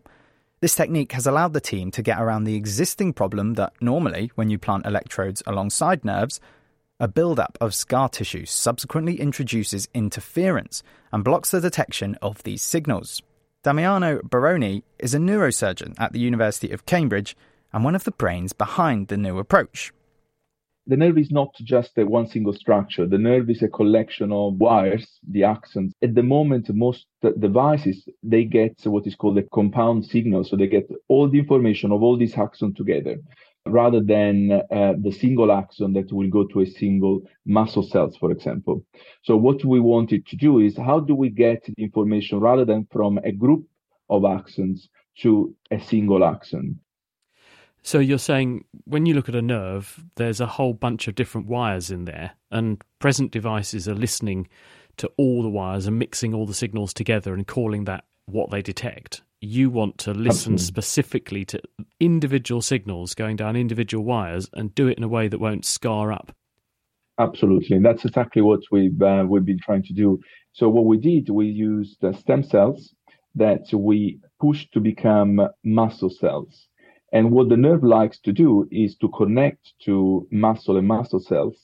This 0.60 0.74
technique 0.74 1.12
has 1.12 1.26
allowed 1.26 1.52
the 1.52 1.60
team 1.60 1.90
to 1.92 2.02
get 2.02 2.20
around 2.20 2.44
the 2.44 2.54
existing 2.54 3.12
problem 3.12 3.54
that 3.54 3.72
normally, 3.80 4.30
when 4.34 4.50
you 4.50 4.58
plant 4.58 4.86
electrodes 4.86 5.42
alongside 5.46 6.04
nerves, 6.04 6.40
a 7.00 7.08
buildup 7.08 7.56
of 7.62 7.74
scar 7.74 8.10
tissue 8.10 8.44
subsequently 8.44 9.18
introduces 9.18 9.88
interference 9.94 10.82
and 11.12 11.24
blocks 11.24 11.50
the 11.50 11.60
detection 11.60 12.14
of 12.20 12.42
these 12.42 12.62
signals. 12.62 13.22
Damiano 13.62 14.20
Barone 14.22 14.82
is 14.98 15.14
a 15.14 15.18
neurosurgeon 15.18 15.98
at 15.98 16.12
the 16.12 16.20
University 16.20 16.70
of 16.70 16.84
Cambridge 16.84 17.34
and 17.72 17.84
one 17.84 17.94
of 17.94 18.04
the 18.04 18.10
brains 18.10 18.52
behind 18.52 19.08
the 19.08 19.16
new 19.16 19.38
approach. 19.38 19.92
The 20.86 20.96
nerve 20.96 21.18
is 21.18 21.30
not 21.30 21.54
just 21.62 21.96
a 21.96 22.04
one 22.04 22.26
single 22.26 22.52
structure. 22.52 23.06
The 23.06 23.18
nerve 23.18 23.48
is 23.48 23.62
a 23.62 23.68
collection 23.68 24.32
of 24.32 24.54
wires, 24.54 25.06
the 25.30 25.42
axons. 25.42 25.92
At 26.02 26.14
the 26.14 26.22
moment, 26.22 26.74
most 26.74 27.06
devices, 27.38 28.08
they 28.22 28.44
get 28.44 28.74
what 28.84 29.06
is 29.06 29.14
called 29.14 29.38
a 29.38 29.42
compound 29.54 30.04
signal. 30.04 30.44
So 30.44 30.56
they 30.56 30.66
get 30.66 30.90
all 31.08 31.28
the 31.28 31.38
information 31.38 31.92
of 31.92 32.02
all 32.02 32.18
these 32.18 32.34
axons 32.34 32.76
together 32.76 33.16
rather 33.66 34.00
than 34.00 34.52
uh, 34.52 34.94
the 34.98 35.12
single 35.12 35.52
axon 35.52 35.92
that 35.92 36.12
will 36.12 36.28
go 36.28 36.46
to 36.46 36.60
a 36.60 36.66
single 36.66 37.20
muscle 37.44 37.82
cells, 37.82 38.16
for 38.16 38.30
example. 38.30 38.84
So 39.22 39.36
what 39.36 39.64
we 39.64 39.80
wanted 39.80 40.26
to 40.26 40.36
do 40.36 40.60
is 40.60 40.76
how 40.76 41.00
do 41.00 41.14
we 41.14 41.28
get 41.28 41.64
the 41.64 41.82
information 41.82 42.40
rather 42.40 42.64
than 42.64 42.86
from 42.90 43.18
a 43.18 43.32
group 43.32 43.66
of 44.08 44.22
axons 44.22 44.88
to 45.18 45.54
a 45.70 45.80
single 45.80 46.24
axon? 46.24 46.80
So 47.82 47.98
you're 47.98 48.18
saying 48.18 48.64
when 48.84 49.06
you 49.06 49.14
look 49.14 49.28
at 49.28 49.34
a 49.34 49.42
nerve, 49.42 50.04
there's 50.16 50.40
a 50.40 50.46
whole 50.46 50.74
bunch 50.74 51.08
of 51.08 51.14
different 51.14 51.46
wires 51.46 51.90
in 51.90 52.04
there, 52.04 52.32
and 52.50 52.82
present 52.98 53.30
devices 53.30 53.88
are 53.88 53.94
listening 53.94 54.48
to 54.98 55.10
all 55.16 55.42
the 55.42 55.48
wires 55.48 55.86
and 55.86 55.98
mixing 55.98 56.34
all 56.34 56.46
the 56.46 56.54
signals 56.54 56.92
together 56.92 57.32
and 57.32 57.46
calling 57.46 57.84
that 57.84 58.04
what 58.26 58.50
they 58.50 58.60
detect 58.60 59.22
you 59.40 59.70
want 59.70 59.98
to 59.98 60.12
listen 60.12 60.54
Absolutely. 60.54 60.64
specifically 60.64 61.44
to 61.46 61.60
individual 61.98 62.60
signals 62.60 63.14
going 63.14 63.36
down 63.36 63.56
individual 63.56 64.04
wires 64.04 64.50
and 64.52 64.74
do 64.74 64.86
it 64.88 64.98
in 64.98 65.04
a 65.04 65.08
way 65.08 65.28
that 65.28 65.40
won't 65.40 65.64
scar 65.64 66.12
up. 66.12 66.32
Absolutely, 67.18 67.76
and 67.76 67.84
that's 67.84 68.04
exactly 68.04 68.42
what 68.42 68.60
we've 68.70 69.00
uh, 69.02 69.24
we've 69.28 69.44
been 69.44 69.58
trying 69.58 69.82
to 69.82 69.92
do. 69.92 70.18
So 70.52 70.68
what 70.68 70.86
we 70.86 70.98
did, 70.98 71.28
we 71.28 71.46
used 71.46 71.98
the 72.00 72.12
stem 72.12 72.42
cells 72.42 72.94
that 73.34 73.72
we 73.72 74.20
pushed 74.40 74.72
to 74.72 74.80
become 74.80 75.40
muscle 75.64 76.10
cells. 76.10 76.66
And 77.12 77.32
what 77.32 77.48
the 77.48 77.56
nerve 77.56 77.82
likes 77.82 78.18
to 78.20 78.32
do 78.32 78.68
is 78.70 78.96
to 78.96 79.08
connect 79.08 79.72
to 79.84 80.26
muscle 80.30 80.76
and 80.76 80.86
muscle 80.86 81.20
cells 81.20 81.56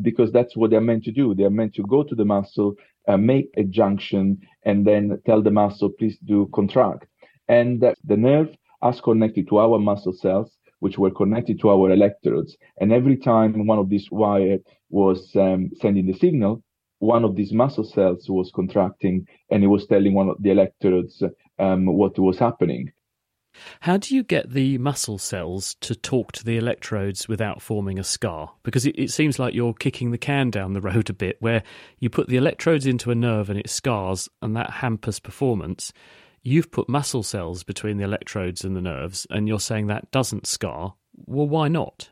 because 0.00 0.32
that's 0.32 0.56
what 0.56 0.70
they're 0.70 0.80
meant 0.80 1.04
to 1.04 1.12
do. 1.12 1.34
They're 1.34 1.50
meant 1.50 1.74
to 1.74 1.82
go 1.82 2.04
to 2.04 2.14
the 2.14 2.24
muscle, 2.24 2.74
uh, 3.08 3.16
make 3.16 3.50
a 3.56 3.64
junction, 3.64 4.38
and 4.64 4.86
then 4.86 5.20
tell 5.26 5.42
the 5.42 5.50
muscle, 5.50 5.90
please 5.90 6.18
do 6.24 6.48
contract. 6.54 7.06
And 7.52 7.82
the 7.82 8.16
nerve 8.16 8.48
has 8.82 9.02
connected 9.02 9.46
to 9.48 9.58
our 9.58 9.78
muscle 9.78 10.14
cells, 10.14 10.50
which 10.80 10.96
were 10.96 11.10
connected 11.10 11.60
to 11.60 11.68
our 11.68 11.90
electrodes. 11.90 12.56
And 12.80 12.90
every 12.94 13.18
time 13.18 13.66
one 13.66 13.78
of 13.78 13.90
these 13.90 14.10
wires 14.10 14.60
was 14.88 15.36
um, 15.36 15.70
sending 15.78 16.06
the 16.06 16.14
signal, 16.14 16.62
one 17.00 17.24
of 17.24 17.36
these 17.36 17.52
muscle 17.52 17.84
cells 17.84 18.24
was 18.26 18.50
contracting 18.54 19.26
and 19.50 19.62
it 19.62 19.66
was 19.66 19.86
telling 19.86 20.14
one 20.14 20.30
of 20.30 20.36
the 20.40 20.50
electrodes 20.50 21.22
um, 21.58 21.84
what 21.84 22.18
was 22.18 22.38
happening. 22.38 22.90
How 23.80 23.98
do 23.98 24.16
you 24.16 24.22
get 24.22 24.52
the 24.52 24.78
muscle 24.78 25.18
cells 25.18 25.76
to 25.82 25.94
talk 25.94 26.32
to 26.32 26.44
the 26.44 26.56
electrodes 26.56 27.28
without 27.28 27.60
forming 27.60 27.98
a 27.98 28.04
scar? 28.04 28.54
Because 28.62 28.86
it, 28.86 28.98
it, 28.98 29.10
seems 29.10 29.38
like 29.38 29.52
you're 29.52 29.74
kicking 29.74 30.10
the 30.10 30.16
can 30.16 30.48
down 30.48 30.72
the 30.72 30.80
road 30.80 31.10
a 31.10 31.12
bit, 31.12 31.36
where 31.40 31.62
you 31.98 32.08
put 32.08 32.28
the 32.28 32.38
electrodes 32.38 32.86
into 32.86 33.10
a 33.10 33.14
nerve 33.14 33.50
and 33.50 33.58
it 33.58 33.68
scars, 33.68 34.26
and 34.40 34.56
that 34.56 34.70
hampers 34.70 35.20
performance 35.20 35.92
you've 36.42 36.70
put 36.70 36.88
muscle 36.88 37.22
cells 37.22 37.62
between 37.62 37.96
the 37.98 38.04
electrodes 38.04 38.64
and 38.64 38.76
the 38.76 38.80
nerves, 38.80 39.26
and 39.30 39.48
you're 39.48 39.60
saying 39.60 39.86
that 39.86 40.10
doesn't 40.10 40.46
scar. 40.46 40.94
Well, 41.14 41.48
why 41.48 41.68
not? 41.68 42.10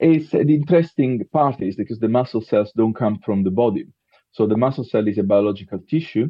It's 0.00 0.30
the 0.30 0.54
interesting 0.54 1.20
part 1.32 1.60
is 1.60 1.74
because 1.76 1.98
the 1.98 2.08
muscle 2.08 2.40
cells 2.40 2.72
don't 2.76 2.94
come 2.94 3.18
from 3.24 3.42
the 3.42 3.50
body. 3.50 3.86
So 4.30 4.46
the 4.46 4.56
muscle 4.56 4.84
cell 4.84 5.08
is 5.08 5.18
a 5.18 5.24
biological 5.24 5.80
tissue, 5.90 6.28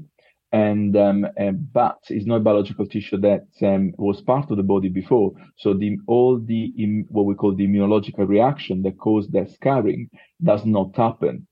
and 0.52 0.96
um, 0.96 1.26
uh, 1.38 1.50
but 1.50 1.98
it's 2.08 2.24
not 2.24 2.44
biological 2.44 2.86
tissue 2.86 3.18
that 3.18 3.46
um, 3.62 3.92
was 3.98 4.22
part 4.22 4.50
of 4.50 4.56
the 4.56 4.62
body 4.62 4.88
before. 4.88 5.32
So 5.58 5.74
the 5.74 5.98
all 6.06 6.38
the 6.38 6.72
what 7.10 7.26
we 7.26 7.34
call 7.34 7.54
the 7.54 7.66
immunological 7.66 8.26
reaction 8.26 8.82
that 8.82 8.98
caused 8.98 9.32
that 9.32 9.50
scarring 9.50 10.08
does 10.42 10.64
not 10.64 10.96
happen. 10.96 11.47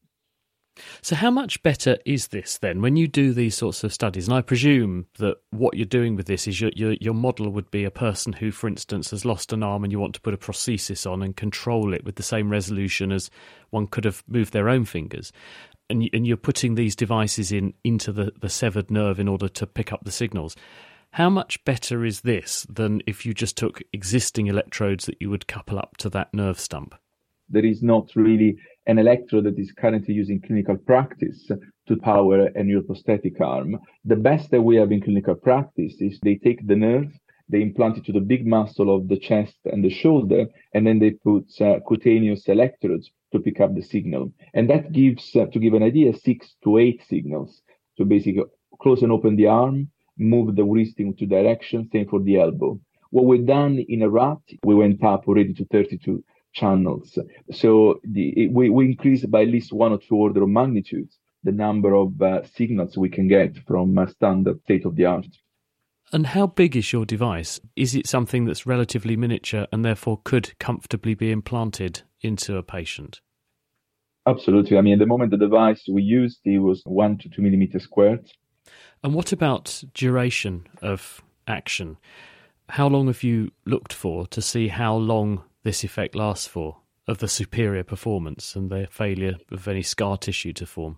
So, 1.02 1.16
how 1.16 1.30
much 1.30 1.62
better 1.62 1.98
is 2.04 2.28
this 2.28 2.58
then 2.58 2.82
when 2.82 2.96
you 2.96 3.08
do 3.08 3.32
these 3.32 3.56
sorts 3.56 3.84
of 3.84 3.92
studies? 3.92 4.28
And 4.28 4.36
I 4.36 4.42
presume 4.42 5.06
that 5.18 5.36
what 5.50 5.74
you're 5.74 5.86
doing 5.86 6.16
with 6.16 6.26
this 6.26 6.46
is 6.46 6.60
your, 6.60 6.70
your, 6.74 6.92
your 6.94 7.14
model 7.14 7.50
would 7.50 7.70
be 7.70 7.84
a 7.84 7.90
person 7.90 8.32
who, 8.34 8.50
for 8.50 8.68
instance, 8.68 9.10
has 9.10 9.24
lost 9.24 9.52
an 9.52 9.62
arm 9.62 9.84
and 9.84 9.92
you 9.92 9.98
want 9.98 10.14
to 10.14 10.20
put 10.20 10.34
a 10.34 10.38
prosthesis 10.38 11.10
on 11.10 11.22
and 11.22 11.36
control 11.36 11.94
it 11.94 12.04
with 12.04 12.16
the 12.16 12.22
same 12.22 12.50
resolution 12.50 13.12
as 13.12 13.30
one 13.70 13.86
could 13.86 14.04
have 14.04 14.22
moved 14.28 14.52
their 14.52 14.68
own 14.68 14.84
fingers. 14.84 15.32
And, 15.88 16.08
and 16.12 16.26
you're 16.26 16.36
putting 16.36 16.74
these 16.74 16.96
devices 16.96 17.52
in 17.52 17.74
into 17.84 18.12
the, 18.12 18.32
the 18.40 18.48
severed 18.48 18.90
nerve 18.90 19.20
in 19.20 19.28
order 19.28 19.48
to 19.48 19.66
pick 19.66 19.92
up 19.92 20.04
the 20.04 20.12
signals. 20.12 20.56
How 21.12 21.30
much 21.30 21.64
better 21.64 22.04
is 22.04 22.20
this 22.20 22.66
than 22.68 23.00
if 23.06 23.24
you 23.24 23.32
just 23.32 23.56
took 23.56 23.80
existing 23.92 24.48
electrodes 24.48 25.06
that 25.06 25.16
you 25.20 25.30
would 25.30 25.46
couple 25.46 25.78
up 25.78 25.96
to 25.98 26.10
that 26.10 26.34
nerve 26.34 26.58
stump? 26.60 26.94
There 27.48 27.64
is 27.64 27.82
not 27.82 28.10
really 28.16 28.56
an 28.86 28.98
electrode 28.98 29.44
that 29.44 29.58
is 29.58 29.72
currently 29.72 30.14
used 30.14 30.30
in 30.30 30.40
clinical 30.40 30.76
practice 30.76 31.50
to 31.86 31.96
power 31.96 32.46
a 32.46 32.62
neuroprosthetic 32.62 33.40
arm. 33.40 33.78
The 34.04 34.16
best 34.16 34.50
that 34.50 34.62
we 34.62 34.76
have 34.76 34.92
in 34.92 35.00
clinical 35.00 35.34
practice 35.34 36.00
is 36.00 36.18
they 36.20 36.36
take 36.36 36.66
the 36.66 36.76
nerve, 36.76 37.12
they 37.48 37.62
implant 37.62 37.98
it 37.98 38.04
to 38.06 38.12
the 38.12 38.20
big 38.20 38.46
muscle 38.46 38.94
of 38.94 39.08
the 39.08 39.18
chest 39.18 39.56
and 39.64 39.84
the 39.84 39.90
shoulder, 39.90 40.46
and 40.74 40.86
then 40.86 40.98
they 40.98 41.12
put 41.12 41.44
uh, 41.60 41.78
cutaneous 41.86 42.48
electrodes 42.48 43.10
to 43.32 43.38
pick 43.38 43.60
up 43.60 43.74
the 43.74 43.82
signal. 43.82 44.32
And 44.54 44.68
that 44.70 44.92
gives, 44.92 45.34
uh, 45.36 45.46
to 45.46 45.58
give 45.58 45.74
an 45.74 45.82
idea, 45.82 46.14
six 46.14 46.56
to 46.64 46.78
eight 46.78 47.02
signals. 47.08 47.62
to 47.98 48.04
basically, 48.04 48.44
close 48.80 49.02
and 49.02 49.12
open 49.12 49.36
the 49.36 49.46
arm, 49.46 49.88
move 50.18 50.54
the 50.56 50.64
wrist 50.64 50.98
in 50.98 51.14
two 51.14 51.26
directions, 51.26 51.88
same 51.92 52.08
for 52.08 52.20
the 52.20 52.36
elbow. 52.36 52.78
What 53.10 53.26
we've 53.26 53.46
done 53.46 53.78
in 53.88 54.02
a 54.02 54.08
rat, 54.08 54.38
we 54.64 54.74
went 54.74 55.02
up 55.02 55.28
already 55.28 55.54
to 55.54 55.64
32 55.66 56.22
channels. 56.56 57.18
So 57.52 58.00
the, 58.02 58.48
we, 58.48 58.70
we 58.70 58.86
increase 58.86 59.24
by 59.26 59.42
at 59.42 59.48
least 59.48 59.72
one 59.72 59.92
or 59.92 59.98
two 59.98 60.16
order 60.16 60.42
of 60.42 60.48
magnitude 60.48 61.08
the 61.44 61.52
number 61.52 61.94
of 61.94 62.20
uh, 62.20 62.42
signals 62.56 62.98
we 62.98 63.08
can 63.08 63.28
get 63.28 63.56
from 63.68 63.96
uh, 63.96 64.06
standard 64.08 64.60
state 64.62 64.84
of 64.84 64.96
the 64.96 65.04
art. 65.04 65.28
And 66.12 66.26
how 66.26 66.48
big 66.48 66.76
is 66.76 66.92
your 66.92 67.06
device? 67.06 67.60
Is 67.76 67.94
it 67.94 68.06
something 68.06 68.44
that's 68.44 68.66
relatively 68.66 69.16
miniature 69.16 69.66
and 69.72 69.84
therefore 69.84 70.20
could 70.24 70.58
comfortably 70.58 71.14
be 71.14 71.30
implanted 71.30 72.02
into 72.20 72.56
a 72.56 72.62
patient? 72.62 73.20
Absolutely. 74.26 74.76
I 74.76 74.80
mean, 74.80 74.94
at 74.94 74.98
the 74.98 75.06
moment, 75.06 75.30
the 75.30 75.36
device 75.36 75.84
we 75.90 76.02
used 76.02 76.40
it 76.44 76.58
was 76.58 76.82
one 76.84 77.16
to 77.18 77.28
two 77.28 77.42
millimeters 77.42 77.84
squared. 77.84 78.28
And 79.04 79.14
what 79.14 79.32
about 79.32 79.84
duration 79.94 80.66
of 80.82 81.22
action? 81.46 81.96
How 82.70 82.88
long 82.88 83.06
have 83.06 83.22
you 83.22 83.52
looked 83.64 83.92
for 83.92 84.26
to 84.28 84.42
see 84.42 84.66
how 84.66 84.96
long 84.96 85.44
this 85.66 85.82
effect 85.82 86.14
lasts 86.14 86.46
for 86.46 86.76
of 87.08 87.18
the 87.18 87.26
superior 87.26 87.82
performance 87.82 88.54
and 88.54 88.70
the 88.70 88.86
failure 88.88 89.34
of 89.50 89.66
any 89.66 89.82
scar 89.82 90.16
tissue 90.16 90.52
to 90.52 90.64
form? 90.64 90.96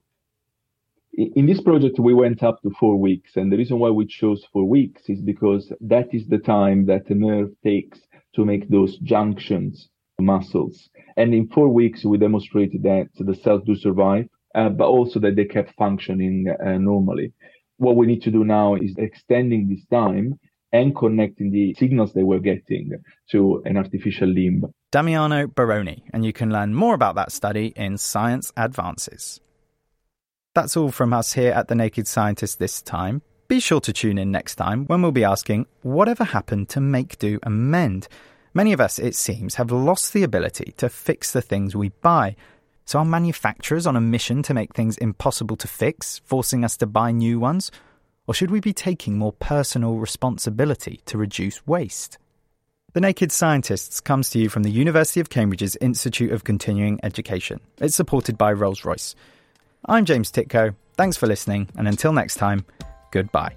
In 1.15 1.47
this 1.47 1.61
project, 1.61 1.99
we 1.99 2.13
went 2.13 2.43
up 2.43 2.61
to 2.63 2.71
four 2.79 2.97
weeks. 2.99 3.37
And 3.37 3.51
the 3.51 3.57
reason 3.57 3.79
why 3.79 3.89
we 3.89 4.05
chose 4.07 4.45
four 4.53 4.69
weeks 4.69 5.09
is 5.09 5.21
because 5.23 5.73
that 5.81 6.09
is 6.13 6.29
the 6.29 6.37
time 6.39 6.85
that 6.85 7.07
the 7.07 7.15
nerve 7.15 7.51
takes 7.65 7.99
to 8.35 8.45
make 8.45 8.69
those 8.69 8.99
junctions 8.99 9.89
muscles. 10.21 10.91
And 11.17 11.33
in 11.33 11.49
four 11.49 11.69
weeks, 11.69 12.05
we 12.05 12.19
demonstrated 12.19 12.83
that 12.83 13.09
the 13.19 13.35
cells 13.35 13.63
do 13.65 13.75
survive, 13.75 14.29
uh, 14.55 14.69
but 14.69 14.89
also 14.89 15.19
that 15.21 15.35
they 15.37 15.47
kept 15.47 15.75
functioning 15.77 16.47
uh, 16.63 16.77
normally. 16.77 17.33
What 17.79 17.97
we 17.97 18.07
need 18.07 18.23
to 18.25 18.31
do 18.31 18.45
now 18.45 18.75
is 18.75 18.95
extending 18.99 19.69
this 19.69 19.87
time 19.87 20.39
and 20.73 20.95
connecting 20.95 21.51
the 21.51 21.75
signals 21.75 22.13
they 22.13 22.23
were 22.23 22.41
getting 22.41 22.91
to 23.31 23.63
an 23.65 23.77
artificial 23.77 24.29
limb. 24.29 24.65
Damiano 24.91 25.47
Barone, 25.47 26.03
and 26.13 26.25
you 26.25 26.33
can 26.33 26.51
learn 26.51 26.75
more 26.75 26.95
about 26.95 27.15
that 27.17 27.33
study 27.33 27.73
in 27.77 27.99
Science 27.99 28.53
Advances. 28.57 29.41
That's 30.55 30.77
all 30.77 30.91
from 30.91 31.13
us 31.13 31.35
here 31.35 31.53
at 31.53 31.69
The 31.69 31.75
Naked 31.75 32.07
Scientist 32.07 32.59
this 32.59 32.83
time. 32.83 33.23
Be 33.49 33.61
sure 33.61 33.81
to 33.81 33.93
tune 33.93 34.19
in 34.19 34.31
next 34.31 34.57
time 34.57 34.87
when 34.87 35.01
we'll 35.01 35.13
be 35.13 35.25
asking 35.25 35.67
whatever 35.83 36.25
happened 36.25 36.69
to 36.71 36.81
make, 36.81 37.19
do, 37.19 37.39
and 37.43 37.71
mend. 37.71 38.09
Many 38.53 38.73
of 38.73 38.81
us, 38.81 38.99
it 38.99 39.15
seems, 39.15 39.55
have 39.55 39.71
lost 39.71 40.13
the 40.13 40.23
ability 40.23 40.75
to 40.79 40.89
fix 40.89 41.33
the 41.33 41.43
things 41.43 41.77
we 41.77 41.91
buy. 41.91 42.35
So 42.85 42.99
are 42.99 43.05
manufacturers 43.05 43.87
on 43.87 43.97
a 43.97 44.01
mission 44.01 44.43
to 44.45 44.55
make 44.55 44.75
things 44.75 44.99
impossible 44.99 45.57
to 45.57 45.69
fix, 45.69 46.21
forcing 46.25 46.65
us 46.65 46.77
to 46.79 46.87
buy 46.87 47.13
new 47.13 47.39
ones? 47.39 47.71
Or 48.29 48.35
should 48.35 48.51
we 48.51 48.61
be 48.61 48.75
taking 48.75 49.17
more 49.17 49.33
personal 49.33 49.97
responsibility 49.97 51.01
to 51.07 51.17
reduce 51.17 51.67
waste? 51.67 52.19
The 52.93 53.01
Naked 53.01 53.33
Scientists 53.33 54.01
comes 54.01 54.29
to 54.31 54.39
you 54.39 54.51
from 54.51 54.65
the 54.65 54.71
University 54.71 55.19
of 55.19 55.31
Cambridge's 55.31 55.77
Institute 55.77 56.31
of 56.31 56.45
Continuing 56.45 57.01
Education. 57.03 57.61
It's 57.81 57.97
supported 57.97 58.37
by 58.37 58.53
Rolls 58.53 58.85
Royce. 58.85 59.15
I'm 59.87 60.05
James 60.05 60.31
Tytko. 60.31 60.75
Thanks 60.95 61.17
for 61.17 61.27
listening, 61.27 61.71
and 61.77 61.89
until 61.89 62.13
next 62.13 62.35
time, 62.35 62.67
goodbye. 63.13 63.57